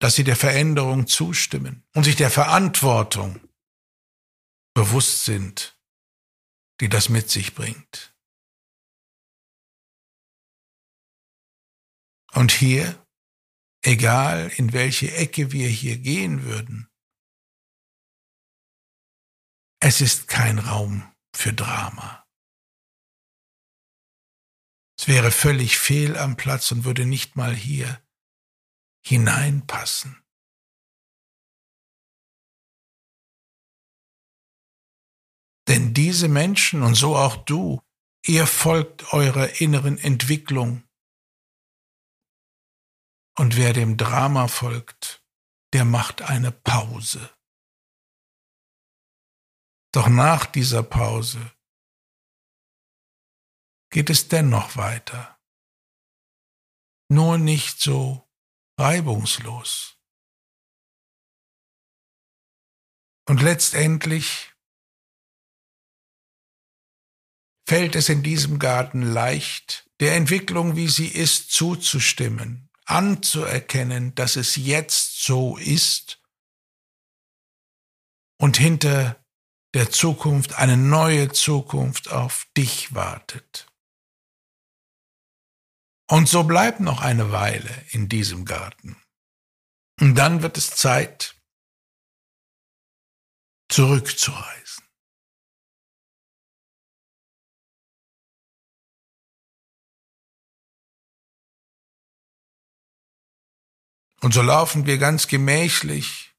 dass 0.00 0.16
sie 0.16 0.24
der 0.24 0.36
Veränderung 0.36 1.06
zustimmen 1.06 1.82
und 1.94 2.04
sich 2.04 2.16
der 2.16 2.30
Verantwortung 2.30 3.40
bewusst 4.74 5.24
sind, 5.24 5.78
die 6.80 6.90
das 6.90 7.08
mit 7.08 7.30
sich 7.30 7.54
bringt. 7.54 8.09
Und 12.32 12.52
hier, 12.52 13.06
egal 13.82 14.50
in 14.56 14.72
welche 14.72 15.12
Ecke 15.14 15.52
wir 15.52 15.68
hier 15.68 15.98
gehen 15.98 16.44
würden, 16.44 16.88
es 19.82 20.00
ist 20.00 20.28
kein 20.28 20.58
Raum 20.58 21.10
für 21.34 21.52
Drama. 21.52 22.26
Es 24.98 25.08
wäre 25.08 25.30
völlig 25.30 25.78
fehl 25.78 26.18
am 26.18 26.36
Platz 26.36 26.70
und 26.72 26.84
würde 26.84 27.06
nicht 27.06 27.34
mal 27.34 27.54
hier 27.54 28.02
hineinpassen. 29.02 30.22
Denn 35.68 35.94
diese 35.94 36.28
Menschen 36.28 36.82
und 36.82 36.96
so 36.96 37.16
auch 37.16 37.36
du, 37.36 37.80
ihr 38.26 38.46
folgt 38.46 39.14
eurer 39.14 39.60
inneren 39.60 39.96
Entwicklung. 39.96 40.84
Und 43.36 43.56
wer 43.56 43.72
dem 43.72 43.96
Drama 43.96 44.48
folgt, 44.48 45.24
der 45.72 45.84
macht 45.84 46.22
eine 46.22 46.52
Pause. 46.52 47.30
Doch 49.92 50.08
nach 50.08 50.46
dieser 50.46 50.82
Pause 50.82 51.52
geht 53.90 54.08
es 54.10 54.28
dennoch 54.28 54.76
weiter. 54.76 55.38
Nur 57.08 57.38
nicht 57.38 57.80
so 57.80 58.28
reibungslos. 58.78 59.98
Und 63.28 63.42
letztendlich 63.42 64.52
fällt 67.68 67.94
es 67.94 68.08
in 68.08 68.22
diesem 68.22 68.58
Garten 68.58 69.02
leicht, 69.02 69.88
der 70.00 70.16
Entwicklung, 70.16 70.76
wie 70.76 70.88
sie 70.88 71.06
ist, 71.08 71.52
zuzustimmen, 71.52 72.69
anzuerkennen, 72.90 74.14
dass 74.14 74.36
es 74.36 74.56
jetzt 74.56 75.22
so 75.22 75.56
ist 75.56 76.20
und 78.38 78.56
hinter 78.56 79.24
der 79.74 79.90
Zukunft 79.90 80.54
eine 80.54 80.76
neue 80.76 81.30
Zukunft 81.30 82.10
auf 82.10 82.46
dich 82.56 82.94
wartet. 82.94 83.66
Und 86.08 86.28
so 86.28 86.42
bleib 86.42 86.80
noch 86.80 87.00
eine 87.00 87.30
Weile 87.30 87.70
in 87.90 88.08
diesem 88.08 88.44
Garten. 88.44 89.00
Und 90.00 90.16
dann 90.16 90.42
wird 90.42 90.56
es 90.58 90.70
Zeit, 90.70 91.36
zurückzureisen. 93.68 94.79
Und 104.22 104.34
so 104.34 104.42
laufen 104.42 104.84
wir 104.86 104.98
ganz 104.98 105.28
gemächlich 105.28 106.34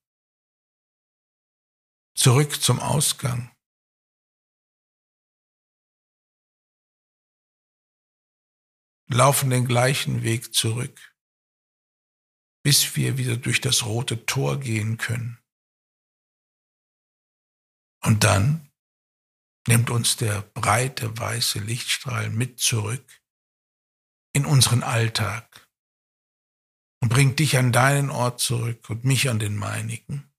zurück 2.16 2.62
zum 2.62 2.80
Ausgang. 2.80 3.56
Laufen 9.08 9.50
den 9.50 9.66
gleichen 9.66 10.24
Weg 10.24 10.54
zurück, 10.54 11.16
bis 12.64 12.96
wir 12.96 13.18
wieder 13.18 13.36
durch 13.36 13.60
das 13.60 13.84
rote 13.86 14.26
Tor 14.26 14.60
gehen 14.60 14.98
können. 14.98 15.40
Und 18.04 18.24
dann 18.24 18.72
nimmt 19.68 19.90
uns 19.90 20.18
der 20.18 20.42
breite 20.42 21.18
weiße 21.18 21.60
Lichtstrahl 21.60 22.30
mit 22.30 22.60
zurück 22.60 23.22
in 24.34 24.46
unseren 24.46 24.84
Alltag 24.84 25.61
und 27.02 27.10
bringt 27.10 27.40
dich 27.40 27.58
an 27.58 27.72
deinen 27.72 28.10
Ort 28.10 28.40
zurück 28.40 28.90
und 28.90 29.04
mich 29.04 29.30
an 29.30 29.40
den 29.40 29.56
meinigen. 29.56 30.32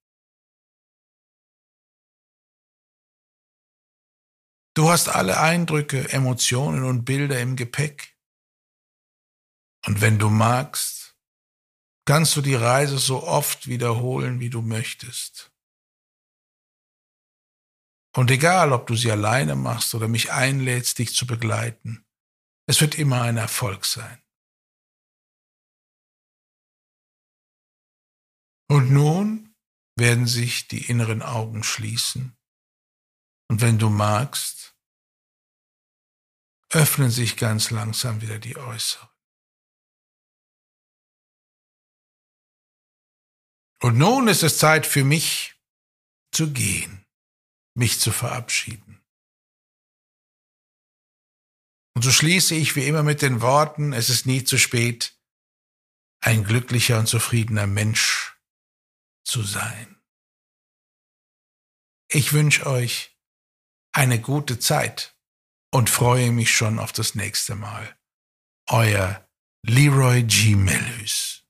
Du 4.75 4.89
hast 4.89 5.09
alle 5.09 5.39
Eindrücke, 5.39 6.11
Emotionen 6.13 6.85
und 6.85 7.05
Bilder 7.05 7.39
im 7.41 7.57
Gepäck. 7.57 8.17
Und 9.85 10.01
wenn 10.01 10.19
du 10.19 10.31
magst, 10.31 11.15
kannst 12.07 12.37
du 12.37 12.41
die 12.41 12.55
Reise 12.55 12.99
so 12.99 13.23
oft 13.23 13.67
wiederholen, 13.67 14.41
wie 14.41 14.49
du 14.49 14.63
möchtest. 14.63 15.53
Und 18.15 18.31
egal, 18.31 18.73
ob 18.73 18.87
du 18.87 18.95
sie 18.95 19.11
alleine 19.11 19.57
machst 19.57 19.95
oder 19.95 20.09
mich 20.09 20.33
einlädst, 20.33 20.99
dich 20.99 21.15
zu 21.15 21.27
begleiten, 21.27 22.07
es 22.67 22.81
wird 22.81 22.95
immer 22.95 23.23
ein 23.23 23.37
Erfolg 23.37 23.85
sein. 23.85 24.22
Und 28.73 28.91
nun 28.91 29.55
werden 29.97 30.27
sich 30.27 30.66
die 30.66 30.87
inneren 30.89 31.20
Augen 31.20 31.62
schließen. 31.62 32.39
Und 33.51 33.61
wenn 33.61 33.79
du 33.79 33.91
magst, 33.91 34.75
öffnen 36.70 37.11
sich 37.11 37.37
ganz 37.37 37.70
langsam 37.70 38.23
wieder 38.23 38.39
die 38.39 38.57
äußeren. 38.57 39.11
Und 43.83 43.99
nun 43.99 44.27
ist 44.27 44.43
es 44.43 44.57
Zeit 44.57 44.87
für 44.87 45.05
mich 45.05 45.55
zu 46.33 46.51
gehen, 46.55 47.05
mich 47.75 48.01
zu 48.01 48.11
verabschieden. 48.11 49.05
Und 51.95 52.01
so 52.01 52.11
schließe 52.11 52.55
ich 52.55 52.75
wie 52.75 52.87
immer 52.87 53.03
mit 53.03 53.20
den 53.20 53.43
Worten, 53.43 53.93
es 53.93 54.09
ist 54.09 54.25
nie 54.25 54.45
zu 54.45 54.57
spät, 54.57 55.14
ein 56.23 56.43
glücklicher 56.43 56.99
und 56.99 57.07
zufriedener 57.07 57.66
Mensch 57.66 58.32
zu 59.25 59.43
sein. 59.43 59.97
Ich 62.09 62.33
wünsche 62.33 62.66
euch 62.66 63.16
eine 63.93 64.20
gute 64.20 64.59
Zeit 64.59 65.16
und 65.70 65.91
freue 65.91 66.31
mich 66.31 66.55
schon 66.55 66.79
auf 66.79 66.93
das 66.93 67.14
nächste 67.14 67.55
Mal. 67.55 67.97
Euer 68.68 69.27
Leroy 69.64 70.23
G. 70.23 70.57
Melhus. 70.57 71.45